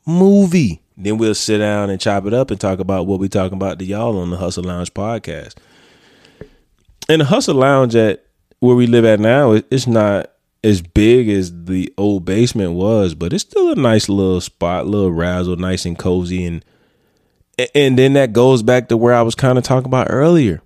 Movie. 0.06 0.80
Then 0.96 1.18
we'll 1.18 1.34
sit 1.34 1.58
down 1.58 1.90
and 1.90 2.00
chop 2.00 2.24
it 2.24 2.32
up 2.32 2.50
and 2.50 2.58
talk 2.58 2.78
about 2.78 3.06
what 3.06 3.20
we 3.20 3.28
talking 3.28 3.58
about 3.58 3.78
to 3.80 3.84
y'all 3.84 4.18
on 4.18 4.30
the 4.30 4.38
Hustle 4.38 4.64
Lounge 4.64 4.94
podcast. 4.94 5.56
And 7.06 7.20
the 7.20 7.26
Hustle 7.26 7.56
Lounge 7.56 7.94
at 7.94 8.24
where 8.62 8.76
we 8.76 8.86
live 8.86 9.04
at 9.04 9.18
now, 9.18 9.50
it's 9.50 9.88
not 9.88 10.30
as 10.62 10.82
big 10.82 11.28
as 11.28 11.64
the 11.64 11.92
old 11.98 12.24
basement 12.24 12.74
was, 12.74 13.12
but 13.12 13.32
it's 13.32 13.42
still 13.42 13.72
a 13.72 13.74
nice 13.74 14.08
little 14.08 14.40
spot, 14.40 14.86
little 14.86 15.10
razzle, 15.10 15.56
nice 15.56 15.84
and 15.84 15.98
cozy, 15.98 16.44
and 16.44 16.64
and 17.74 17.98
then 17.98 18.12
that 18.12 18.32
goes 18.32 18.62
back 18.62 18.88
to 18.88 18.96
where 18.96 19.14
I 19.14 19.22
was 19.22 19.34
kind 19.34 19.58
of 19.58 19.64
talking 19.64 19.88
about 19.88 20.06
earlier. 20.10 20.62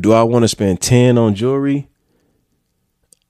Do 0.00 0.14
I 0.14 0.22
want 0.22 0.44
to 0.44 0.48
spend 0.48 0.80
ten 0.80 1.18
on 1.18 1.34
jewelry, 1.34 1.90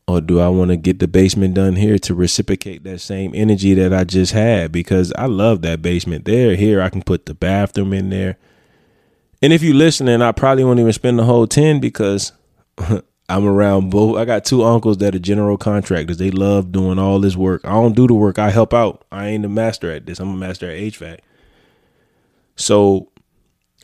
or 0.07 0.21
do 0.21 0.39
I 0.39 0.47
want 0.47 0.71
to 0.71 0.77
get 0.77 1.01
the 1.01 1.09
basement 1.09 1.55
done 1.55 1.75
here 1.75 1.99
to 1.99 2.15
reciprocate 2.15 2.85
that 2.85 3.01
same 3.01 3.33
energy 3.35 3.75
that 3.75 3.93
I 3.93 4.05
just 4.05 4.31
had? 4.31 4.71
Because 4.71 5.13
I 5.15 5.27
love 5.27 5.63
that 5.63 5.83
basement 5.83 6.25
there. 6.25 6.55
Here 6.55 6.81
I 6.81 6.89
can 6.89 7.03
put 7.03 7.27
the 7.27 7.35
bathroom 7.35 7.93
in 7.93 8.11
there, 8.11 8.37
and 9.43 9.53
if 9.53 9.61
you're 9.61 9.75
listening, 9.75 10.23
I 10.23 10.31
probably 10.31 10.63
won't 10.63 10.79
even 10.79 10.93
spend 10.93 11.19
the 11.19 11.25
whole 11.25 11.49
ten 11.49 11.81
because 11.81 12.31
I'm 13.29 13.47
around 13.47 13.91
both. 13.91 14.17
I 14.17 14.25
got 14.25 14.45
two 14.45 14.65
uncles 14.65 14.99
that 14.99 15.15
are 15.15 15.19
general 15.19 15.59
contractors. 15.59 16.17
They 16.17 16.31
love 16.31 16.73
doing 16.73 16.99
all 16.99 17.21
this 17.21 17.37
work. 17.37 17.61
I 17.65 17.73
don't 17.73 17.95
do 17.95 18.07
the 18.07 18.15
work. 18.15 18.39
I 18.39 18.51
help 18.51 18.73
out. 18.73 19.05
I 19.13 19.29
ain't 19.29 19.45
a 19.45 19.49
master 19.49 19.91
at 19.91 20.07
this. 20.07 20.19
I'm 20.19 20.31
a 20.31 20.37
master 20.37 20.71
at 20.71 20.79
HVAC. 20.79 21.19
So 22.57 23.09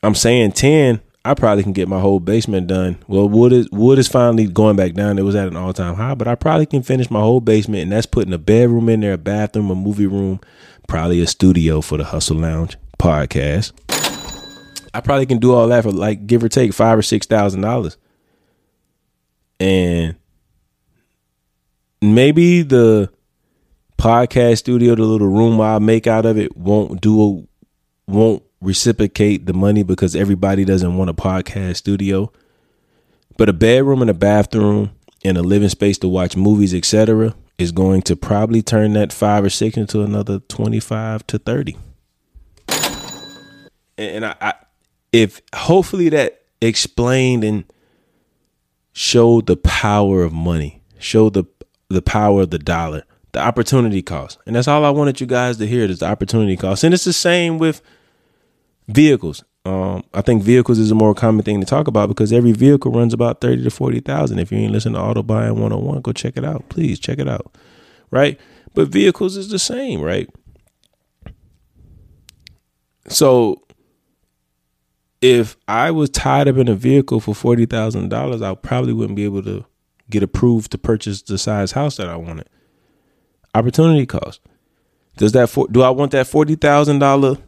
I'm 0.02 0.14
saying 0.14 0.52
10, 0.52 1.00
I 1.26 1.35
probably 1.35 1.62
can 1.62 1.74
get 1.74 1.88
my 1.88 2.00
whole 2.00 2.20
basement 2.20 2.66
done. 2.68 2.98
Well, 3.07 3.28
wood 3.28 3.52
is 3.52 3.70
wood 3.70 3.98
is 3.98 4.09
finally 4.09 4.46
going 4.46 4.76
back 4.76 4.94
down. 4.94 5.18
It 5.18 5.22
was 5.22 5.35
at 5.35 5.48
an 5.48 5.57
all 5.57 5.72
time 5.72 5.94
high, 5.94 6.14
but 6.14 6.28
I 6.28 6.35
probably 6.35 6.66
can 6.66 6.83
finish 6.83 7.11
my 7.11 7.20
whole 7.20 7.40
basement, 7.40 7.83
and 7.85 7.92
that's 7.92 8.07
putting 8.07 8.33
a 8.33 8.38
bedroom 8.38 8.88
in 8.88 9.00
there, 9.00 9.14
a 9.14 9.18
bathroom, 9.18 9.70
a 9.70 9.74
movie 9.74 10.07
room, 10.07 10.40
probably 10.88 11.20
a 11.22 11.26
studio 11.26 11.80
for 11.80 11.96
the 11.96 12.04
Hustle 12.04 12.37
Lounge 12.37 12.76
podcast. 12.98 13.72
I 14.92 15.00
probably 15.00 15.26
can 15.26 15.38
do 15.38 15.54
all 15.54 15.68
that 15.68 15.85
for 15.85 15.92
like 15.92 16.26
give 16.26 16.44
or 16.44 16.48
take 16.48 16.74
five 16.74 16.98
or 16.98 17.02
six 17.02 17.26
thousand 17.26 17.62
dollars 17.62 17.96
and 19.61 20.17
maybe 22.01 22.62
the 22.62 23.11
podcast 23.99 24.59
studio, 24.59 24.95
the 24.95 25.03
little 25.03 25.29
room 25.29 25.61
I 25.61 25.79
make 25.79 26.07
out 26.07 26.27
of 26.27 26.37
it, 26.38 26.57
won't 26.57 27.01
do 27.01 27.47
won't 28.07 28.43
reciprocate 28.61 29.47
the 29.47 29.53
money 29.53 29.83
because 29.83 30.14
everybody 30.17 30.64
doesn't 30.64 30.97
want 30.97 31.11
a 31.11 31.14
podcast 31.14 31.77
studio. 31.77 32.31
But 33.37 33.49
a 33.49 33.53
bedroom 33.53 34.01
and 34.01 34.11
a 34.11 34.14
bathroom 34.14 34.93
and 35.25 35.37
a 35.37 35.43
living 35.43 35.69
space 35.69 35.99
to 35.99 36.09
watch 36.09 36.37
movies, 36.37 36.75
etc., 36.75 37.35
is 37.59 37.73
going 37.73 38.03
to 38.03 38.17
probably 38.17 38.62
turn 38.62 38.93
that 38.93 39.12
five 39.12 39.45
or 39.45 39.51
six 39.51 39.77
into 39.77 40.03
another 40.03 40.40
twenty-five 40.40 41.27
to 41.29 41.38
thirty. 41.38 41.77
And 43.97 44.27
I, 44.27 44.35
I 44.40 44.55
if 45.12 45.40
hopefully 45.55 46.09
that 46.11 46.43
explained 46.61 47.45
and 47.45 47.64
showed 48.94 49.46
the 49.46 49.57
power 49.57 50.22
of 50.22 50.33
money, 50.33 50.80
show 50.98 51.28
the 51.28 51.44
the 51.90 52.00
power 52.00 52.42
of 52.42 52.50
the 52.50 52.59
dollar, 52.59 53.04
the 53.33 53.40
opportunity 53.40 54.00
cost. 54.00 54.38
And 54.46 54.57
that's 54.57 54.66
all 54.66 54.85
I 54.85 54.90
wanted 54.90 55.20
you 55.20 55.26
guys 55.26 55.59
to 55.59 55.66
hear 55.66 55.85
is 55.85 55.98
the 55.98 56.07
opportunity 56.07 56.57
cost. 56.57 56.83
And 56.83 56.94
it's 56.94 57.04
the 57.04 57.12
same 57.12 57.59
with 57.59 57.83
vehicles. 58.88 59.44
Um, 59.66 60.04
I 60.14 60.22
think 60.22 60.42
vehicles 60.42 60.78
is 60.78 60.90
a 60.90 60.94
more 60.94 61.14
common 61.14 61.44
thing 61.44 61.61
to 61.61 61.66
talk 61.66 61.87
about 61.88 62.09
because 62.09 62.33
every 62.33 62.52
vehicle 62.52 62.92
runs 62.92 63.12
about 63.12 63.40
30 63.40 63.64
to 63.64 63.70
40,000. 63.70 64.38
If 64.38 64.52
you 64.52 64.59
ain't 64.59 64.72
listening 64.72 64.94
to 64.94 65.00
Auto 65.00 65.22
Buying 65.22 65.61
101, 65.61 66.00
go 66.00 66.12
check 66.12 66.37
it 66.37 66.44
out. 66.44 66.68
Please 66.68 66.98
check 66.98 67.18
it 67.18 67.28
out. 67.28 67.54
Right? 68.11 68.38
But 68.74 68.88
vehicles 68.88 69.37
is 69.37 69.50
the 69.50 69.59
same, 69.59 70.00
right? 70.00 70.28
So 73.09 73.62
if 75.24 75.56
I 75.66 75.90
was 75.90 76.10
tied 76.10 76.48
up 76.48 76.58
in 76.58 76.68
a 76.68 76.74
vehicle 76.74 77.18
for 77.18 77.34
forty 77.34 77.64
thousand 77.64 78.10
dollars, 78.10 78.42
I 78.42 78.54
probably 78.54 78.92
wouldn't 78.92 79.16
be 79.16 79.24
able 79.24 79.42
to 79.44 79.64
get 80.10 80.22
approved 80.22 80.70
to 80.72 80.78
purchase 80.78 81.22
the 81.22 81.38
size 81.38 81.72
house 81.72 81.96
that 81.96 82.10
I 82.10 82.16
wanted. 82.16 82.46
Opportunity 83.54 84.04
cost. 84.04 84.42
Does 85.16 85.32
that 85.32 85.48
for, 85.48 85.66
do 85.68 85.80
I 85.80 85.88
want 85.88 86.12
that 86.12 86.26
forty 86.26 86.56
thousand 86.56 86.98
dollar 86.98 87.38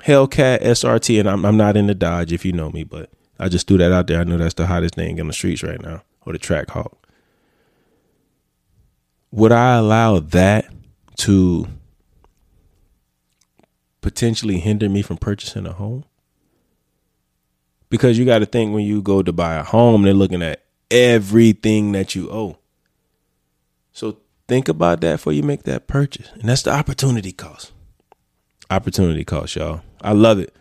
Hellcat 0.00 0.62
SRT? 0.62 1.20
And 1.20 1.30
I'm 1.30 1.44
I'm 1.44 1.56
not 1.56 1.76
in 1.76 1.86
the 1.86 1.94
Dodge 1.94 2.32
if 2.32 2.44
you 2.44 2.50
know 2.50 2.70
me, 2.70 2.82
but 2.82 3.08
I 3.38 3.48
just 3.48 3.68
threw 3.68 3.78
that 3.78 3.92
out 3.92 4.08
there. 4.08 4.18
I 4.18 4.24
know 4.24 4.36
that's 4.36 4.54
the 4.54 4.66
hottest 4.66 4.96
thing 4.96 5.18
in 5.18 5.28
the 5.28 5.32
streets 5.32 5.62
right 5.62 5.80
now, 5.80 6.02
or 6.26 6.32
the 6.32 6.40
Trackhawk. 6.40 6.92
Would 9.30 9.52
I 9.52 9.76
allow 9.76 10.18
that 10.18 10.66
to 11.18 11.68
potentially 14.00 14.58
hinder 14.58 14.88
me 14.88 15.02
from 15.02 15.18
purchasing 15.18 15.66
a 15.66 15.72
home? 15.72 16.04
Because 17.92 18.18
you 18.18 18.24
got 18.24 18.38
to 18.38 18.46
think 18.46 18.72
when 18.72 18.86
you 18.86 19.02
go 19.02 19.22
to 19.22 19.34
buy 19.34 19.56
a 19.56 19.62
home, 19.62 20.00
they're 20.00 20.14
looking 20.14 20.40
at 20.40 20.62
everything 20.90 21.92
that 21.92 22.14
you 22.14 22.30
owe. 22.30 22.56
So 23.92 24.16
think 24.48 24.66
about 24.66 25.02
that 25.02 25.16
before 25.16 25.34
you 25.34 25.42
make 25.42 25.64
that 25.64 25.88
purchase. 25.88 26.30
And 26.32 26.44
that's 26.44 26.62
the 26.62 26.70
opportunity 26.70 27.32
cost. 27.32 27.70
Opportunity 28.70 29.26
cost, 29.26 29.56
y'all. 29.56 29.82
I 30.00 30.12
love 30.12 30.38
it. 30.38 30.56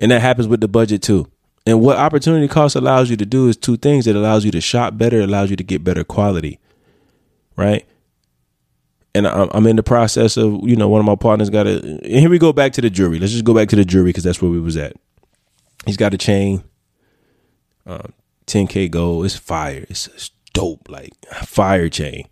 And 0.00 0.10
that 0.10 0.22
happens 0.22 0.48
with 0.48 0.62
the 0.62 0.66
budget 0.66 1.02
too. 1.02 1.30
And 1.66 1.82
what 1.82 1.98
opportunity 1.98 2.48
cost 2.48 2.74
allows 2.74 3.10
you 3.10 3.18
to 3.18 3.26
do 3.26 3.48
is 3.48 3.58
two 3.58 3.76
things. 3.76 4.06
It 4.06 4.16
allows 4.16 4.46
you 4.46 4.50
to 4.52 4.60
shop 4.62 4.96
better, 4.96 5.20
allows 5.20 5.50
you 5.50 5.56
to 5.56 5.64
get 5.64 5.84
better 5.84 6.04
quality. 6.04 6.58
Right? 7.54 7.84
And 9.14 9.26
I'm 9.26 9.66
in 9.66 9.76
the 9.76 9.82
process 9.82 10.38
of, 10.38 10.66
you 10.66 10.76
know, 10.76 10.88
one 10.88 11.00
of 11.00 11.06
my 11.06 11.16
partners 11.16 11.50
got 11.50 11.66
a. 11.66 11.82
And 11.82 12.06
here 12.06 12.30
we 12.30 12.38
go 12.38 12.54
back 12.54 12.72
to 12.72 12.80
the 12.80 12.88
jury. 12.88 13.18
Let's 13.18 13.32
just 13.32 13.44
go 13.44 13.52
back 13.52 13.68
to 13.68 13.76
the 13.76 13.84
jury 13.84 14.06
because 14.06 14.24
that's 14.24 14.40
where 14.40 14.50
we 14.50 14.58
was 14.58 14.78
at. 14.78 14.96
He's 15.86 15.96
got 15.96 16.12
a 16.12 16.18
chain, 16.18 16.64
uh, 17.86 18.08
10k 18.46 18.90
gold. 18.90 19.24
It's 19.24 19.36
fire. 19.36 19.86
It's, 19.88 20.08
it's 20.08 20.30
dope, 20.52 20.88
like 20.88 21.12
fire 21.44 21.88
chain. 21.88 22.28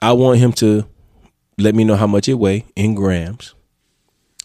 I 0.00 0.12
want 0.12 0.38
him 0.38 0.52
to 0.54 0.88
let 1.58 1.74
me 1.74 1.84
know 1.84 1.96
how 1.96 2.06
much 2.06 2.28
it 2.28 2.34
weigh 2.34 2.64
in 2.76 2.94
grams, 2.94 3.54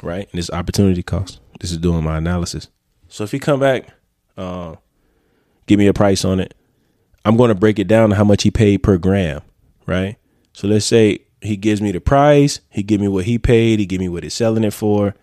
right? 0.01 0.27
And 0.31 0.37
this 0.37 0.49
opportunity 0.49 1.03
cost. 1.03 1.39
This 1.59 1.71
is 1.71 1.77
doing 1.77 2.03
my 2.03 2.17
analysis. 2.17 2.67
So 3.07 3.23
if 3.23 3.31
he 3.31 3.39
come 3.39 3.59
back, 3.59 3.89
uh, 4.35 4.75
give 5.67 5.79
me 5.79 5.87
a 5.87 5.93
price 5.93 6.25
on 6.25 6.39
it. 6.39 6.55
I'm 7.23 7.37
going 7.37 7.49
to 7.49 7.55
break 7.55 7.79
it 7.79 7.87
down 7.87 8.09
to 8.09 8.15
how 8.15 8.23
much 8.23 8.43
he 8.43 8.51
paid 8.51 8.83
per 8.83 8.97
gram, 8.97 9.41
right? 9.85 10.17
So 10.51 10.67
let's 10.67 10.85
say 10.85 11.19
he 11.41 11.55
gives 11.55 11.81
me 11.81 11.91
the 11.91 12.01
price, 12.01 12.59
he 12.69 12.83
give 12.83 12.99
me 12.99 13.07
what 13.07 13.25
he 13.25 13.37
paid, 13.37 13.79
he 13.79 13.85
give 13.85 14.01
me 14.01 14.09
what 14.09 14.23
he's 14.23 14.33
selling 14.33 14.63
it 14.63 14.73
for, 14.73 15.15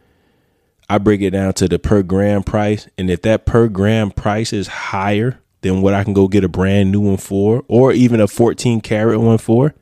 I 0.91 0.99
break 0.99 1.21
it 1.21 1.31
down 1.31 1.53
to 1.55 1.69
the 1.69 1.79
per 1.79 2.03
gram 2.03 2.43
price. 2.43 2.89
And 2.99 3.09
if 3.11 3.23
that 3.23 3.47
per 3.47 3.69
gram 3.69 4.11
price 4.11 4.53
is 4.53 4.67
higher 4.67 5.39
than 5.61 5.83
what 5.83 5.95
I 5.95 6.03
can 6.03 6.15
go 6.15 6.27
get 6.27 6.43
a 6.43 6.49
brand 6.49 6.91
new 6.91 6.99
one 6.99 7.17
for, 7.17 7.63
or 7.69 7.93
even 7.93 8.21
a 8.21 8.27
14 8.27 8.81
karat 8.81 9.21
one 9.21 9.39
for, 9.39 9.73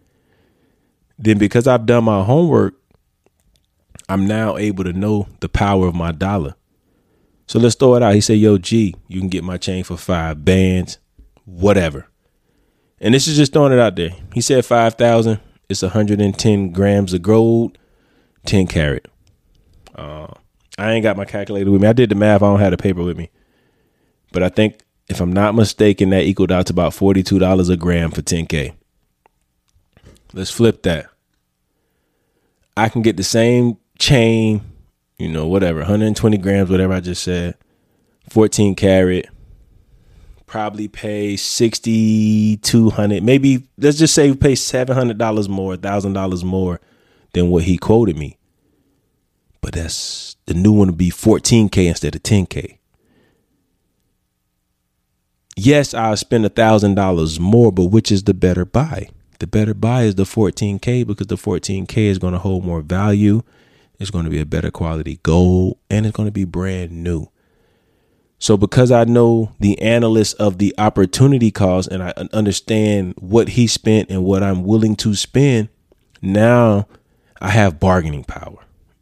then 1.19 1.39
because 1.39 1.67
I've 1.67 1.87
done 1.87 2.05
my 2.05 2.23
homework, 2.23 2.75
I'm 4.11 4.27
now 4.27 4.59
able 4.59 4.85
to 4.85 4.93
know 4.93 5.29
the 5.41 5.49
power 5.49 5.87
of 5.87 5.95
my 5.95 6.13
dollar. 6.13 6.57
So 7.47 7.59
let's 7.59 7.75
throw 7.75 7.95
it 7.95 8.03
out. 8.03 8.15
He 8.15 8.21
said, 8.21 8.35
Yo, 8.35 8.59
G, 8.59 8.95
you 9.09 9.19
can 9.19 9.31
get 9.31 9.43
my 9.43 9.57
chain 9.57 9.85
for 9.85 9.97
five 9.97 10.45
bands, 10.45 10.99
whatever. 11.47 12.07
And 13.01 13.15
this 13.15 13.27
is 13.27 13.39
just 13.39 13.55
throwing 13.55 13.73
it 13.73 13.79
out 13.79 13.97
there. 13.97 14.11
He 14.35 14.43
said 14.43 14.67
5,000. 14.67 15.41
It's 15.71 15.81
110 15.81 16.73
grams 16.73 17.15
of 17.15 17.23
gold, 17.23 17.79
10 18.45 18.67
carat. 18.67 19.09
Uh, 19.95 20.35
I 20.79 20.93
ain't 20.93 21.03
got 21.03 21.17
my 21.17 21.25
calculator 21.25 21.71
with 21.71 21.83
me. 21.83 21.89
I 21.89 21.93
did 21.93 22.11
the 22.11 22.15
math. 22.15 22.43
I 22.43 22.47
don't 22.47 22.61
have 22.61 22.71
the 22.71 22.77
paper 22.77 23.03
with 23.03 23.19
me. 23.19 23.31
But 24.33 24.43
I 24.43 24.49
think, 24.49 24.81
if 25.09 25.21
I'm 25.21 25.33
not 25.33 25.55
mistaken, 25.55 26.11
that 26.11 26.23
equaled 26.23 26.53
out 26.53 26.67
to 26.67 26.73
about 26.73 26.93
$42 26.93 27.71
a 27.71 27.77
gram 27.77 28.11
for 28.11 28.23
10K. 28.23 28.75
Let's 30.33 30.51
flip 30.51 30.83
that. 30.83 31.09
I 32.77 32.89
can 32.89 33.03
get 33.03 33.17
the 33.17 33.25
same 33.25 33.77
chain, 33.99 34.61
you 35.19 35.29
know, 35.29 35.47
whatever, 35.47 35.81
120 35.81 36.39
grams, 36.39 36.71
whatever 36.71 36.93
I 36.93 37.01
just 37.01 37.25
said, 37.25 37.57
14 38.31 38.77
carat, 38.77 39.27
probably 40.49 40.89
pay 40.89 41.37
6200 41.37 43.23
maybe 43.23 43.69
let's 43.77 43.99
just 43.99 44.15
say 44.15 44.35
pay 44.35 44.55
$700 44.55 45.49
more 45.49 45.77
$1000 45.77 46.45
more 46.45 46.81
than 47.35 47.51
what 47.51 47.65
he 47.65 47.77
quoted 47.77 48.17
me 48.17 48.39
but 49.61 49.75
that's 49.75 50.38
the 50.49 50.55
new 50.55 50.73
one 50.73 50.89
would 50.89 50.99
be 50.99 51.11
14k 51.11 51.89
instead 51.89 52.15
of 52.15 52.23
10k 52.23 52.79
yes 55.57 55.95
i'll 55.95 56.17
spend 56.17 56.45
a 56.45 56.49
thousand 56.49 56.95
dollars 56.95 57.39
more 57.39 57.71
but 57.71 57.87
which 57.87 58.11
is 58.11 58.25
the 58.25 58.35
better 58.35 58.65
buy 58.65 59.09
the 59.39 59.47
better 59.47 59.75
buy 59.75 60.03
is 60.03 60.17
the 60.17 60.25
14k 60.25 61.07
because 61.07 61.27
the 61.29 61.37
14k 61.37 61.97
is 61.97 62.19
going 62.19 62.33
to 62.33 62.39
hold 62.39 62.65
more 62.65 62.81
value 62.81 63.43
it's 63.99 64.11
going 64.11 64.25
to 64.25 64.31
be 64.31 64.41
a 64.41 64.47
better 64.47 64.71
quality 64.71 65.21
gold 65.23 65.77
and 65.91 66.07
it's 66.07 66.17
going 66.17 66.29
to 66.29 66.33
be 66.33 66.45
brand 66.45 66.93
new 66.93 67.29
so 68.39 68.57
because 68.57 68.93
I 68.93 69.05
know 69.05 69.53
the 69.59 69.81
analyst 69.83 70.37
of 70.37 70.59
the 70.59 70.75
opportunity 70.79 71.51
cost 71.51 71.89
and 71.89 72.03
I 72.03 72.15
understand 72.33 73.15
what 73.19 73.51
he 73.51 73.67
spent 73.67 74.11
and 74.11 74.25
what 74.25 74.45
I'm 74.45 74.63
willing 74.63 74.95
to 74.97 75.15
spend, 75.17 75.69
now 76.23 76.87
I 77.41 77.51
have 77.51 77.81
bargaining 77.81 78.25
power. 78.25 78.59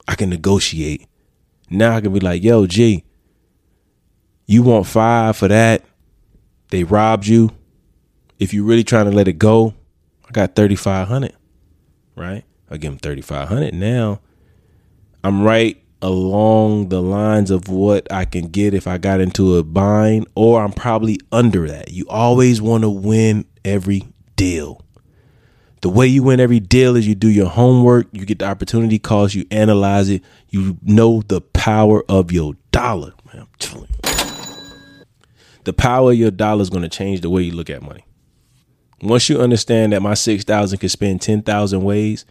I 0.08 0.14
can 0.14 0.30
negotiate. 0.30 1.06
Now 1.70 1.96
I 1.96 2.00
can 2.00 2.12
be 2.12 2.20
like, 2.20 2.42
yo, 2.42 2.66
G, 2.66 3.04
you 4.46 4.62
want 4.62 4.86
five 4.86 5.36
for 5.36 5.48
that? 5.48 5.84
They 6.70 6.84
robbed 6.84 7.26
you. 7.26 7.50
If 8.38 8.52
you're 8.52 8.64
really 8.64 8.84
trying 8.84 9.06
to 9.06 9.12
let 9.12 9.28
it 9.28 9.38
go, 9.38 9.74
I 10.28 10.32
got 10.32 10.54
3500 10.54 11.32
right? 12.16 12.44
I 12.70 12.78
give 12.78 12.92
him 12.92 12.98
3500 12.98 13.74
Now 13.74 14.20
I'm 15.22 15.42
right 15.42 15.80
along 16.02 16.88
the 16.88 17.02
lines 17.02 17.50
of 17.50 17.68
what 17.68 18.10
I 18.12 18.24
can 18.24 18.48
get 18.48 18.74
if 18.74 18.86
I 18.86 18.98
got 18.98 19.20
into 19.20 19.56
a 19.56 19.64
bind, 19.64 20.26
or 20.34 20.62
I'm 20.62 20.72
probably 20.72 21.18
under 21.32 21.66
that. 21.68 21.90
You 21.90 22.06
always 22.08 22.60
want 22.60 22.82
to 22.82 22.90
win 22.90 23.46
every 23.64 24.04
deal. 24.36 24.84
The 25.82 25.90
way 25.90 26.06
you 26.06 26.22
win 26.22 26.40
every 26.40 26.60
deal 26.60 26.96
is 26.96 27.06
you 27.06 27.14
do 27.14 27.28
your 27.28 27.48
homework, 27.48 28.08
you 28.12 28.24
get 28.24 28.38
the 28.38 28.46
opportunity 28.46 28.98
cost, 28.98 29.34
you 29.34 29.46
analyze 29.50 30.08
it, 30.08 30.22
you 30.48 30.78
know 30.82 31.22
the 31.28 31.40
power 31.40 32.02
of 32.08 32.32
your 32.32 32.54
dollar. 32.72 33.12
Man, 33.26 33.42
I'm 33.42 33.48
telling 33.58 33.88
you. 33.88 34.06
The 35.64 35.72
power 35.72 36.12
of 36.12 36.16
your 36.16 36.30
dollar 36.30 36.62
is 36.62 36.70
going 36.70 36.84
to 36.84 36.88
change 36.88 37.20
the 37.20 37.30
way 37.30 37.42
you 37.42 37.52
look 37.52 37.68
at 37.68 37.82
money. 37.82 38.04
Once 39.02 39.28
you 39.28 39.40
understand 39.40 39.92
that 39.92 40.00
my 40.00 40.14
6,000 40.14 40.78
can 40.78 40.88
spend 40.88 41.20
10,000 41.20 41.82
ways, 41.82 42.24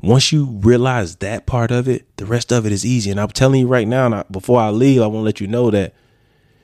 once 0.00 0.32
you 0.32 0.46
realize 0.46 1.16
that 1.16 1.46
part 1.46 1.70
of 1.70 1.86
it, 1.86 2.04
the 2.16 2.26
rest 2.26 2.50
of 2.50 2.66
it 2.66 2.72
is 2.72 2.84
easy. 2.84 3.10
And 3.10 3.20
I'm 3.20 3.28
telling 3.28 3.60
you 3.60 3.68
right 3.68 3.86
now, 3.86 4.24
before 4.30 4.60
I 4.60 4.70
leave, 4.70 5.00
I 5.00 5.06
want 5.06 5.20
to 5.20 5.26
let 5.26 5.40
you 5.40 5.46
know 5.46 5.70
that 5.70 5.94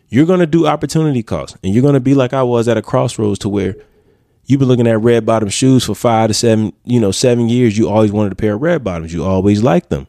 you're 0.08 0.26
going 0.26 0.40
to 0.40 0.46
do 0.46 0.66
opportunity 0.66 1.22
costs 1.22 1.56
and 1.62 1.72
you're 1.72 1.82
going 1.82 1.94
to 1.94 2.00
be 2.00 2.14
like 2.14 2.32
I 2.32 2.42
was 2.42 2.66
at 2.66 2.76
a 2.76 2.82
crossroads 2.82 3.38
to 3.40 3.48
where 3.48 3.76
you've 4.48 4.58
been 4.58 4.68
looking 4.68 4.88
at 4.88 5.00
red 5.00 5.24
bottom 5.24 5.48
shoes 5.48 5.84
for 5.84 5.94
five 5.94 6.28
to 6.28 6.34
seven, 6.34 6.72
you 6.84 6.98
know, 6.98 7.12
seven 7.12 7.48
years. 7.48 7.78
You 7.78 7.88
always 7.88 8.10
wanted 8.10 8.32
a 8.32 8.36
pair 8.36 8.54
of 8.54 8.62
red 8.62 8.82
bottoms. 8.82 9.12
You 9.12 9.24
always 9.24 9.62
liked 9.62 9.90
them, 9.90 10.08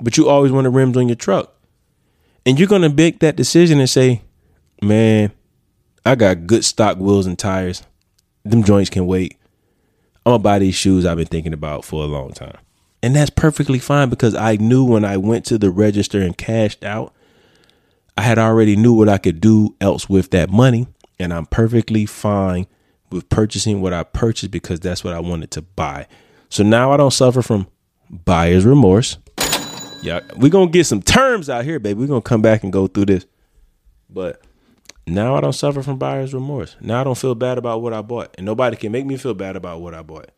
but 0.00 0.18
you 0.18 0.28
always 0.28 0.52
wanted 0.52 0.70
rims 0.70 0.98
on 0.98 1.08
your 1.08 1.16
truck. 1.16 1.54
And 2.44 2.58
you're 2.58 2.68
going 2.68 2.82
to 2.82 2.90
make 2.90 3.20
that 3.20 3.36
decision 3.36 3.80
and 3.80 3.88
say, 3.88 4.22
man, 4.82 5.32
I 6.04 6.16
got 6.16 6.46
good 6.46 6.64
stock 6.64 6.98
wheels 6.98 7.26
and 7.26 7.38
tires. 7.38 7.82
Them 8.44 8.64
joints 8.64 8.90
can 8.90 9.06
wait. 9.06 9.36
I'm 10.24 10.32
gonna 10.32 10.42
buy 10.42 10.58
these 10.58 10.74
shoes 10.74 11.06
I've 11.06 11.16
been 11.16 11.26
thinking 11.26 11.52
about 11.52 11.84
for 11.84 12.02
a 12.02 12.06
long 12.06 12.32
time. 12.32 12.58
And 13.02 13.16
that's 13.16 13.30
perfectly 13.30 13.78
fine 13.78 14.10
because 14.10 14.34
I 14.34 14.56
knew 14.56 14.84
when 14.84 15.04
I 15.04 15.16
went 15.16 15.46
to 15.46 15.58
the 15.58 15.70
register 15.70 16.20
and 16.20 16.36
cashed 16.36 16.84
out, 16.84 17.14
I 18.16 18.22
had 18.22 18.38
already 18.38 18.76
knew 18.76 18.92
what 18.92 19.08
I 19.08 19.16
could 19.18 19.40
do 19.40 19.74
else 19.80 20.08
with 20.08 20.30
that 20.30 20.50
money. 20.50 20.86
And 21.18 21.32
I'm 21.32 21.46
perfectly 21.46 22.06
fine 22.06 22.66
with 23.10 23.28
purchasing 23.28 23.80
what 23.80 23.92
I 23.92 24.02
purchased 24.02 24.50
because 24.50 24.80
that's 24.80 25.04
what 25.04 25.14
I 25.14 25.20
wanted 25.20 25.50
to 25.52 25.62
buy. 25.62 26.06
So 26.48 26.62
now 26.62 26.92
I 26.92 26.96
don't 26.96 27.12
suffer 27.12 27.42
from 27.42 27.66
buyer's 28.08 28.64
remorse. 28.64 29.18
Yeah, 30.02 30.20
we're 30.36 30.50
gonna 30.50 30.70
get 30.70 30.86
some 30.86 31.02
terms 31.02 31.50
out 31.50 31.64
here, 31.64 31.78
baby. 31.78 32.00
We're 32.00 32.06
gonna 32.06 32.22
come 32.22 32.42
back 32.42 32.62
and 32.62 32.72
go 32.72 32.86
through 32.86 33.06
this. 33.06 33.26
But 34.08 34.42
now 35.06 35.36
I 35.36 35.40
don't 35.40 35.52
suffer 35.52 35.82
from 35.82 35.98
buyer's 35.98 36.32
remorse. 36.32 36.76
Now 36.80 37.00
I 37.00 37.04
don't 37.04 37.18
feel 37.18 37.34
bad 37.34 37.58
about 37.58 37.82
what 37.82 37.92
I 37.92 38.02
bought. 38.02 38.34
And 38.36 38.46
nobody 38.46 38.76
can 38.76 38.92
make 38.92 39.06
me 39.06 39.16
feel 39.16 39.34
bad 39.34 39.56
about 39.56 39.80
what 39.80 39.94
I 39.94 40.02
bought. 40.02 40.30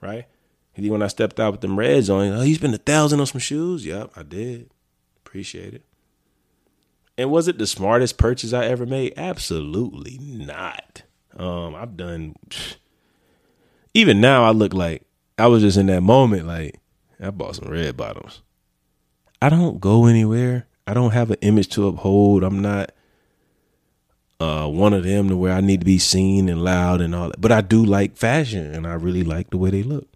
Right? 0.00 0.26
And 0.76 0.88
when 0.90 1.02
I 1.02 1.06
stepped 1.06 1.38
out 1.38 1.52
with 1.52 1.60
them 1.60 1.78
reds 1.78 2.10
on, 2.10 2.32
oh, 2.32 2.42
you 2.42 2.54
spent 2.54 2.74
a 2.74 2.78
thousand 2.78 3.20
on 3.20 3.26
some 3.26 3.40
shoes? 3.40 3.86
Yep, 3.86 4.10
I 4.16 4.22
did. 4.22 4.70
Appreciate 5.24 5.74
it. 5.74 5.84
And 7.16 7.30
was 7.30 7.46
it 7.46 7.58
the 7.58 7.66
smartest 7.66 8.18
purchase 8.18 8.52
I 8.52 8.64
ever 8.66 8.86
made? 8.86 9.14
Absolutely 9.16 10.18
not. 10.20 11.03
Um, 11.36 11.74
I've 11.74 11.96
done 11.96 12.34
even 13.92 14.20
now 14.20 14.44
I 14.44 14.50
look 14.50 14.72
like 14.74 15.02
I 15.38 15.46
was 15.46 15.62
just 15.62 15.76
in 15.76 15.86
that 15.86 16.02
moment 16.02 16.46
like 16.46 16.78
I 17.20 17.30
bought 17.30 17.56
some 17.56 17.68
red 17.68 17.96
bottoms. 17.96 18.42
I 19.40 19.48
don't 19.48 19.80
go 19.80 20.06
anywhere. 20.06 20.66
I 20.86 20.94
don't 20.94 21.12
have 21.12 21.30
an 21.30 21.38
image 21.40 21.68
to 21.70 21.88
uphold. 21.88 22.44
I'm 22.44 22.60
not 22.60 22.92
uh, 24.40 24.68
one 24.68 24.92
of 24.92 25.04
them 25.04 25.28
to 25.28 25.36
where 25.36 25.52
I 25.52 25.60
need 25.60 25.80
to 25.80 25.86
be 25.86 25.98
seen 25.98 26.48
and 26.48 26.62
loud 26.62 27.00
and 27.00 27.14
all 27.14 27.28
that. 27.28 27.40
But 27.40 27.52
I 27.52 27.60
do 27.60 27.84
like 27.84 28.16
fashion 28.16 28.74
and 28.74 28.86
I 28.86 28.94
really 28.94 29.22
like 29.22 29.50
the 29.50 29.56
way 29.56 29.70
they 29.70 29.82
look. 29.82 30.06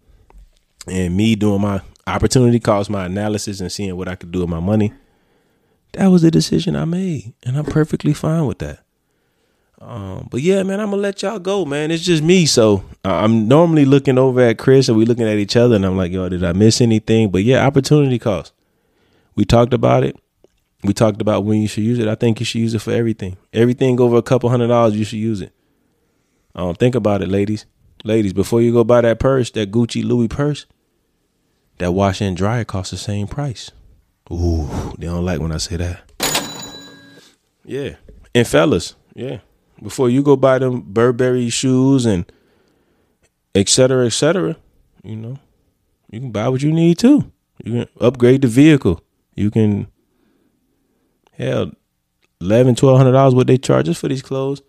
And 0.87 1.15
me 1.15 1.35
doing 1.35 1.61
my 1.61 1.81
opportunity 2.05 2.59
cost, 2.59 2.89
my 2.89 3.05
analysis 3.05 3.59
and 3.59 3.71
seeing 3.71 3.95
what 3.95 4.07
I 4.07 4.15
could 4.15 4.31
do 4.31 4.39
with 4.39 4.49
my 4.49 4.59
money, 4.59 4.93
that 5.93 6.07
was 6.07 6.21
the 6.21 6.31
decision 6.31 6.75
I 6.75 6.85
made. 6.85 7.33
And 7.45 7.57
I'm 7.57 7.65
perfectly 7.65 8.13
fine 8.13 8.45
with 8.45 8.59
that. 8.59 8.83
Um, 9.81 10.27
but 10.29 10.41
yeah, 10.41 10.61
man, 10.63 10.79
I'm 10.79 10.89
gonna 10.89 11.01
let 11.01 11.21
y'all 11.21 11.39
go, 11.39 11.63
man. 11.63 11.89
It's 11.89 12.03
just 12.03 12.21
me. 12.21 12.45
So 12.45 12.83
I'm 13.05 13.47
normally 13.47 13.85
looking 13.85 14.17
over 14.17 14.41
at 14.41 14.57
Kris 14.57 14.89
and 14.89 14.97
we 14.97 15.05
looking 15.05 15.27
at 15.27 15.37
each 15.37 15.55
other 15.55 15.75
and 15.75 15.85
I'm 15.85 15.95
like, 15.95 16.11
yo, 16.11 16.27
did 16.27 16.43
I 16.43 16.51
miss 16.53 16.81
anything? 16.81 17.31
But 17.31 17.43
yeah, 17.43 17.65
opportunity 17.65 18.19
cost. 18.19 18.53
We 19.35 19.45
talked 19.45 19.73
about 19.73 20.03
it. 20.03 20.17
We 20.83 20.93
talked 20.93 21.21
about 21.21 21.45
when 21.45 21.61
you 21.61 21.67
should 21.67 21.83
use 21.83 21.99
it. 21.99 22.07
I 22.07 22.15
think 22.15 22.39
you 22.39 22.45
should 22.45 22.59
use 22.61 22.73
it 22.73 22.79
for 22.79 22.91
everything. 22.91 23.37
Everything 23.53 23.99
over 23.99 24.17
a 24.17 24.21
couple 24.21 24.49
hundred 24.49 24.67
dollars, 24.67 24.95
you 24.95 25.05
should 25.05 25.19
use 25.19 25.41
it. 25.41 25.53
Um, 26.55 26.75
think 26.75 26.95
about 26.95 27.21
it, 27.21 27.29
ladies. 27.29 27.65
Ladies, 28.03 28.33
before 28.33 28.61
you 28.61 28.71
go 28.73 28.83
buy 28.83 29.01
that 29.01 29.19
purse, 29.19 29.51
that 29.51 29.71
Gucci 29.71 30.03
Louis 30.03 30.27
purse, 30.27 30.65
that 31.77 31.91
wash 31.91 32.21
and 32.21 32.35
dryer 32.35 32.63
costs 32.65 32.91
the 32.91 32.97
same 32.97 33.27
price. 33.27 33.71
Ooh, 34.31 34.69
they 34.97 35.07
don't 35.07 35.25
like 35.25 35.39
when 35.39 35.51
I 35.51 35.57
say 35.57 35.77
that. 35.77 36.01
Yeah. 37.65 37.95
And 38.33 38.47
fellas, 38.47 38.95
yeah. 39.15 39.39
Before 39.81 40.09
you 40.09 40.23
go 40.23 40.35
buy 40.35 40.59
them 40.59 40.81
Burberry 40.81 41.49
shoes 41.49 42.05
and 42.05 42.29
et 43.55 43.69
cetera, 43.69 44.05
et 44.05 44.13
cetera, 44.13 44.57
you 45.03 45.15
know, 45.15 45.39
you 46.11 46.19
can 46.19 46.31
buy 46.31 46.49
what 46.49 46.61
you 46.61 46.71
need 46.71 46.99
too. 46.99 47.31
You 47.63 47.71
can 47.71 47.87
upgrade 47.99 48.41
the 48.41 48.47
vehicle. 48.47 49.01
You 49.35 49.51
can 49.51 49.87
hell, 51.37 51.71
eleven, 52.41 52.75
twelve 52.75 52.97
hundred 52.97 53.13
dollars 53.13 53.33
what 53.33 53.47
they 53.47 53.57
charge 53.57 53.87
us 53.87 53.99
for 53.99 54.07
these 54.09 54.21
clothes. 54.21 54.61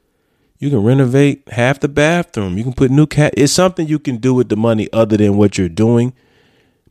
You 0.59 0.71
can 0.71 0.85
renovate 0.85 1.49
half 1.49 1.81
the 1.81 1.89
bathroom. 1.89 2.59
You 2.59 2.65
can 2.65 2.75
put 2.75 2.91
new 2.91 3.07
cat. 3.07 3.35
It's 3.37 3.53
something 3.53 3.89
you 3.89 3.99
can 3.99 4.19
do 4.19 4.35
with 4.35 4.49
the 4.49 4.57
money 4.57 4.89
other 4.93 5.17
than 5.17 5.37
what 5.37 5.57
you're 5.57 5.69
doing, 5.69 6.13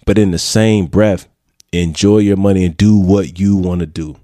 but 0.05 0.17
in 0.17 0.31
the 0.31 0.39
same 0.39 0.87
breath, 0.87 1.27
enjoy 1.71 2.17
your 2.17 2.37
money 2.37 2.65
and 2.65 2.75
do 2.75 2.97
what 2.97 3.39
you 3.39 3.55
want 3.55 3.81
to 3.81 3.85
do. 3.85 4.15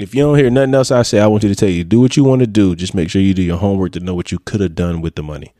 If 0.00 0.14
you 0.14 0.22
don't 0.22 0.38
hear 0.38 0.48
nothing 0.48 0.74
else 0.74 0.90
I 0.90 1.02
say, 1.02 1.20
I 1.20 1.26
want 1.26 1.42
you 1.42 1.50
to 1.50 1.54
tell 1.54 1.68
you 1.68 1.84
do 1.84 2.00
what 2.00 2.16
you 2.16 2.24
want 2.24 2.40
to 2.40 2.46
do. 2.46 2.74
Just 2.74 2.94
make 2.94 3.10
sure 3.10 3.20
you 3.20 3.34
do 3.34 3.42
your 3.42 3.58
homework 3.58 3.92
to 3.92 4.00
know 4.00 4.14
what 4.14 4.32
you 4.32 4.38
could 4.38 4.60
have 4.60 4.74
done 4.74 5.02
with 5.02 5.14
the 5.14 5.22
money. 5.22 5.52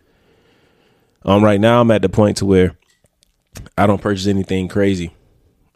Um, 1.25 1.45
right 1.45 1.61
now 1.61 1.81
I'm 1.81 1.91
at 1.91 2.01
the 2.01 2.09
point 2.09 2.39
to 2.39 2.47
where 2.47 2.77
I 3.77 3.87
don't 3.87 4.01
purchase 4.01 4.27
anything 4.27 4.67
crazy. 4.69 5.13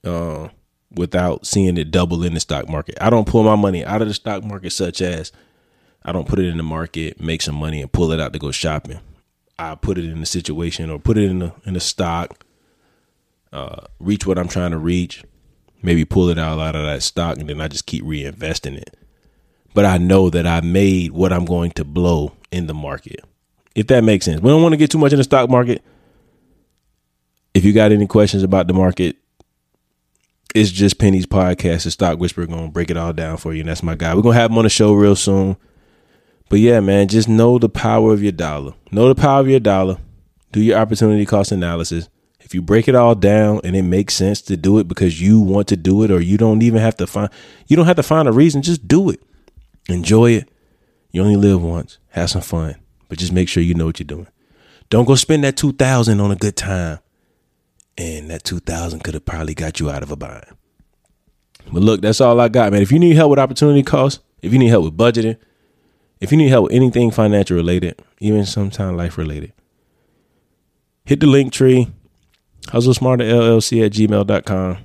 Uh, 0.03 0.48
without 0.96 1.46
seeing 1.46 1.77
it 1.77 1.90
double 1.90 2.22
in 2.24 2.35
the 2.35 2.40
stock 2.40 2.68
market. 2.68 2.96
I 3.00 3.11
don't 3.11 3.27
pull 3.27 3.42
my 3.42 3.57
money 3.57 3.85
out 3.85 4.03
of 4.03 4.09
the 4.09 4.14
stock 4.14 4.44
market, 4.44 4.70
such 4.70 5.00
as 5.00 5.33
I 6.03 6.12
don't 6.12 6.29
put 6.29 6.38
it 6.38 6.46
in 6.46 6.57
the 6.57 6.62
market, 6.62 7.20
make 7.20 7.42
some 7.42 7.55
money, 7.55 7.81
and 7.81 7.92
pull 7.92 8.12
it 8.12 8.20
out 8.20 8.33
to 8.33 8.38
go 8.38 8.50
shopping. 8.50 9.00
I 9.59 9.74
put 9.74 9.98
it 9.98 10.05
in 10.05 10.22
a 10.22 10.27
situation 10.27 10.90
or 10.90 10.98
put 10.98 11.18
it 11.18 11.31
in 11.31 11.42
a 11.42 11.55
in 11.64 11.77
a 11.77 11.81
stock, 11.81 12.44
uh, 13.53 13.87
reach 13.98 14.27
what 14.27 14.38
I'm 14.38 14.48
trying 14.48 14.72
to 14.72 14.79
reach, 14.79 15.22
maybe 15.85 16.05
pull 16.05 16.29
it 16.31 16.38
out 16.38 16.59
out 16.59 16.75
of 16.75 16.85
that 16.85 17.03
stock, 17.03 17.38
and 17.38 17.49
then 17.49 17.61
I 17.61 17.68
just 17.68 17.87
keep 17.87 18.03
reinvesting 18.05 18.77
it. 18.77 18.97
but 19.75 19.85
I 19.85 19.99
know 19.99 20.31
that 20.31 20.47
I 20.47 20.61
made 20.61 21.11
what 21.12 21.33
I'm 21.33 21.44
going 21.44 21.73
to 21.73 21.85
blow 21.85 22.33
in 22.53 22.66
the 22.68 22.75
market. 22.75 23.20
If 23.75 23.88
that 23.88 24.05
makes 24.05 24.25
sense. 24.25 24.40
We 24.40 24.49
don't 24.51 24.62
want 24.62 24.73
to 24.73 24.77
get 24.77 24.90
too 24.90 24.99
much 24.99 25.12
in 25.12 25.18
the 25.18 25.25
stock 25.25 25.51
market. 25.51 25.83
If 27.55 27.64
you 27.64 27.73
got 27.73 27.90
any 27.92 28.07
questions 28.07 28.44
about 28.44 28.68
the 28.68 28.73
market, 28.73 29.16
it's 30.55 30.70
just 30.70 30.99
Penny's 30.99 31.27
podcast, 31.27 31.83
the 31.83 31.90
Stock 31.90 32.18
Whisperer, 32.20 32.47
gonna 32.47 32.68
break 32.68 32.90
it 32.90 32.97
all 32.97 33.12
down 33.12 33.37
for 33.37 33.53
you. 33.53 33.61
And 33.61 33.68
that's 33.68 33.83
my 33.83 33.97
guy. 33.97 34.14
We're 34.14 34.23
gonna 34.23 34.37
have 34.37 34.53
him 34.53 34.59
on 34.59 34.64
the 34.64 34.70
show 34.70 34.92
real 34.92 35.16
soon. 35.16 35.57
But 36.49 36.61
yeah, 36.61 36.79
man, 36.79 37.09
just 37.09 37.29
know 37.29 37.59
the 37.59 37.68
power 37.68 38.12
of 38.12 38.23
your 38.23 38.33
dollar. 38.33 38.75
Know 38.92 39.09
the 39.09 39.20
power 39.20 39.40
of 39.40 39.49
your 39.49 39.59
dollar. 39.61 39.99
Do 40.53 40.61
your 40.61 40.79
opportunity 40.79 41.27
cost 41.27 41.51
analysis. 41.51 42.09
If 42.44 42.54
you 42.54 42.62
break 42.62 42.87
it 42.87 42.94
all 42.94 43.14
down 43.14 43.61
and 43.64 43.74
it 43.74 43.83
makes 43.83 44.14
sense 44.14 44.40
to 44.42 44.57
do 44.57 44.78
it 44.78 44.87
because 44.87 45.20
you 45.20 45.40
want 45.40 45.66
to 45.68 45.76
do 45.76 46.04
it, 46.04 46.11
or 46.11 46.20
you 46.20 46.37
don't 46.37 46.62
even 46.62 46.80
have 46.80 46.96
to 46.98 47.07
find 47.07 47.30
you 47.66 47.76
don't 47.76 47.87
have 47.87 47.96
to 47.96 48.02
find 48.02 48.28
a 48.28 48.33
reason, 48.33 48.62
just 48.62 48.87
do 48.87 49.11
it. 49.11 49.20
Enjoy 49.88 50.30
it. 50.33 50.48
You 51.11 51.22
only 51.22 51.37
live 51.37 51.62
once. 51.62 51.98
Have 52.11 52.30
some 52.30 52.42
fun. 52.42 52.76
But 53.09 53.18
just 53.18 53.33
make 53.33 53.48
sure 53.48 53.62
you 53.62 53.74
know 53.74 53.87
what 53.87 53.98
you're 53.98 54.07
doing. 54.07 54.28
Don't 54.90 55.07
go 55.07 55.14
spend 55.14 55.42
that 55.44 55.57
two 55.57 55.72
thousand 55.72 56.20
on 56.20 56.30
a 56.30 56.37
good 56.37 56.57
time. 56.57 56.98
And 57.96 58.28
that 58.30 58.44
two 58.44 58.61
thousand 58.61 59.04
could 59.04 59.14
have 59.14 59.24
probably 59.24 59.54
got 59.54 59.80
you 59.80 59.90
out 59.90 60.02
of 60.02 60.11
a 60.11 60.16
bind. 60.16 60.44
But 61.72 61.83
look, 61.83 62.02
that's 62.02 62.20
all 62.20 62.38
I 62.40 62.48
got, 62.48 62.72
man. 62.72 62.83
If 62.83 62.92
you 62.92 62.98
need 62.98 63.16
help 63.16 63.30
with 63.30 63.38
opportunity 63.38 63.83
costs, 63.83 64.22
if 64.42 64.52
you 64.52 64.59
need 64.59 64.68
help 64.68 64.85
with 64.85 64.96
budgeting, 64.96 65.38
if 66.20 66.30
you 66.30 66.37
need 66.37 66.48
help 66.48 66.64
with 66.64 66.72
anything 66.74 67.11
financial 67.11 67.57
related, 67.57 68.02
even 68.18 68.44
sometimes 68.44 68.98
life 68.98 69.16
related, 69.16 69.52
hit 71.07 71.20
the 71.20 71.26
link 71.26 71.52
tree, 71.52 71.88
hustle 72.70 72.94
smarter 72.94 73.24
LLC 73.24 73.85
at 73.85 73.92
gmail.com, 73.92 74.79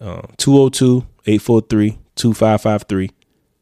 uh, 0.00 0.22
202 0.36 1.06
843 1.26 1.98
2553. 2.16 3.10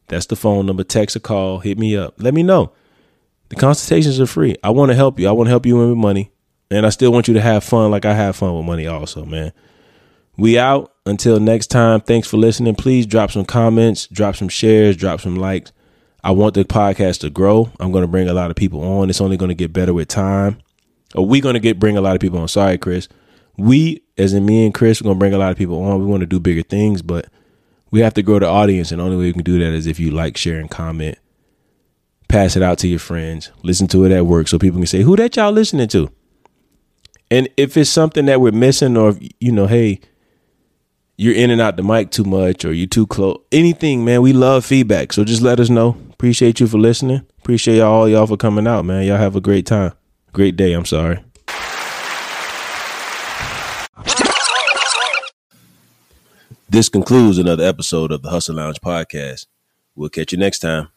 That's 0.08 0.26
the 0.26 0.36
phone 0.36 0.66
number. 0.66 0.84
Text 0.84 1.16
or 1.16 1.20
call. 1.20 1.60
Hit 1.60 1.78
me 1.78 1.96
up. 1.96 2.14
Let 2.18 2.34
me 2.34 2.42
know. 2.42 2.72
The 3.48 3.56
consultations 3.56 4.20
are 4.20 4.26
free. 4.26 4.56
I 4.62 4.70
want 4.70 4.90
to 4.90 4.94
help 4.94 5.18
you. 5.18 5.28
I 5.28 5.32
want 5.32 5.46
to 5.46 5.50
help 5.50 5.66
you 5.66 5.76
with 5.76 5.96
money. 5.96 6.32
And 6.70 6.86
I 6.86 6.88
still 6.90 7.12
want 7.12 7.28
you 7.28 7.34
to 7.34 7.40
have 7.40 7.64
fun 7.64 7.90
like 7.90 8.04
I 8.04 8.14
have 8.14 8.36
fun 8.36 8.56
with 8.56 8.64
money 8.64 8.86
also, 8.86 9.24
man. 9.24 9.52
We 10.36 10.58
out. 10.58 10.92
Until 11.04 11.40
next 11.40 11.66
time, 11.66 12.00
thanks 12.00 12.28
for 12.28 12.36
listening. 12.36 12.76
Please 12.76 13.06
drop 13.06 13.32
some 13.32 13.44
comments, 13.44 14.06
drop 14.06 14.36
some 14.36 14.48
shares, 14.48 14.96
drop 14.96 15.20
some 15.20 15.36
likes. 15.36 15.72
I 16.22 16.30
want 16.30 16.54
the 16.54 16.64
podcast 16.64 17.20
to 17.20 17.30
grow. 17.30 17.72
I'm 17.80 17.90
going 17.90 18.02
to 18.02 18.08
bring 18.08 18.28
a 18.28 18.32
lot 18.32 18.50
of 18.50 18.56
people 18.56 18.82
on. 18.84 19.10
It's 19.10 19.20
only 19.20 19.36
going 19.36 19.48
to 19.48 19.54
get 19.54 19.72
better 19.72 19.92
with 19.92 20.08
time. 20.08 20.58
Or 21.14 21.26
we 21.26 21.40
going 21.40 21.54
to 21.54 21.60
get 21.60 21.80
bring 21.80 21.96
a 21.96 22.00
lot 22.00 22.14
of 22.14 22.20
people 22.20 22.38
on. 22.38 22.48
Sorry, 22.48 22.78
Kris. 22.78 23.08
We, 23.56 24.02
as 24.16 24.32
in 24.32 24.46
me 24.46 24.64
and 24.64 24.74
Kris, 24.74 25.00
we're 25.00 25.06
going 25.06 25.16
to 25.16 25.18
bring 25.18 25.34
a 25.34 25.38
lot 25.38 25.52
of 25.52 25.58
people 25.58 25.82
on. 25.82 26.00
We 26.00 26.06
want 26.06 26.20
to 26.20 26.26
do 26.26 26.40
bigger 26.40 26.62
things, 26.62 27.02
but 27.02 27.26
we 27.90 28.00
have 28.00 28.14
to 28.14 28.22
grow 28.22 28.38
the 28.38 28.46
audience. 28.46 28.90
And 28.90 29.00
the 29.00 29.04
only 29.04 29.16
way 29.16 29.24
we 29.24 29.32
can 29.32 29.42
do 29.42 29.58
that 29.58 29.72
is 29.72 29.86
if 29.86 30.00
you 30.00 30.10
like, 30.10 30.36
share, 30.36 30.58
and 30.58 30.70
comment. 30.70 31.18
Pass 32.28 32.56
it 32.56 32.62
out 32.62 32.78
to 32.78 32.88
your 32.88 32.98
friends. 32.98 33.50
Listen 33.62 33.86
to 33.88 34.04
it 34.04 34.12
at 34.12 34.26
work 34.26 34.48
so 34.48 34.58
people 34.58 34.78
can 34.78 34.86
say, 34.86 35.02
who 35.02 35.16
that 35.16 35.36
y'all 35.36 35.52
listening 35.52 35.88
to? 35.88 36.10
And 37.30 37.48
if 37.56 37.76
it's 37.76 37.90
something 37.90 38.26
that 38.26 38.40
we're 38.40 38.52
missing, 38.52 38.96
or, 38.96 39.14
you 39.38 39.52
know, 39.52 39.66
hey, 39.66 40.00
you're 41.16 41.34
in 41.34 41.50
and 41.50 41.60
out 41.60 41.76
the 41.76 41.82
mic 41.82 42.10
too 42.10 42.24
much 42.24 42.64
or 42.64 42.72
you're 42.72 42.86
too 42.86 43.06
close. 43.06 43.38
Anything, 43.52 44.04
man. 44.04 44.22
We 44.22 44.32
love 44.32 44.64
feedback. 44.64 45.12
So 45.12 45.24
just 45.24 45.42
let 45.42 45.60
us 45.60 45.70
know. 45.70 45.96
Appreciate 46.12 46.58
you 46.58 46.66
for 46.66 46.78
listening. 46.78 47.26
Appreciate 47.38 47.78
y'all 47.78 48.08
y'all 48.08 48.26
for 48.26 48.36
coming 48.36 48.66
out, 48.66 48.84
man. 48.84 49.04
Y'all 49.04 49.18
have 49.18 49.36
a 49.36 49.40
great 49.40 49.66
time. 49.66 49.92
Great 50.32 50.56
day. 50.56 50.72
I'm 50.72 50.84
sorry. 50.84 51.22
This 56.72 56.88
concludes 56.88 57.36
another 57.36 57.64
episode 57.64 58.10
of 58.12 58.22
the 58.22 58.30
Hustle 58.30 58.54
Lounge 58.54 58.80
podcast. 58.80 59.44
We'll 59.94 60.08
catch 60.08 60.32
you 60.32 60.38
next 60.38 60.60
time. 60.60 60.88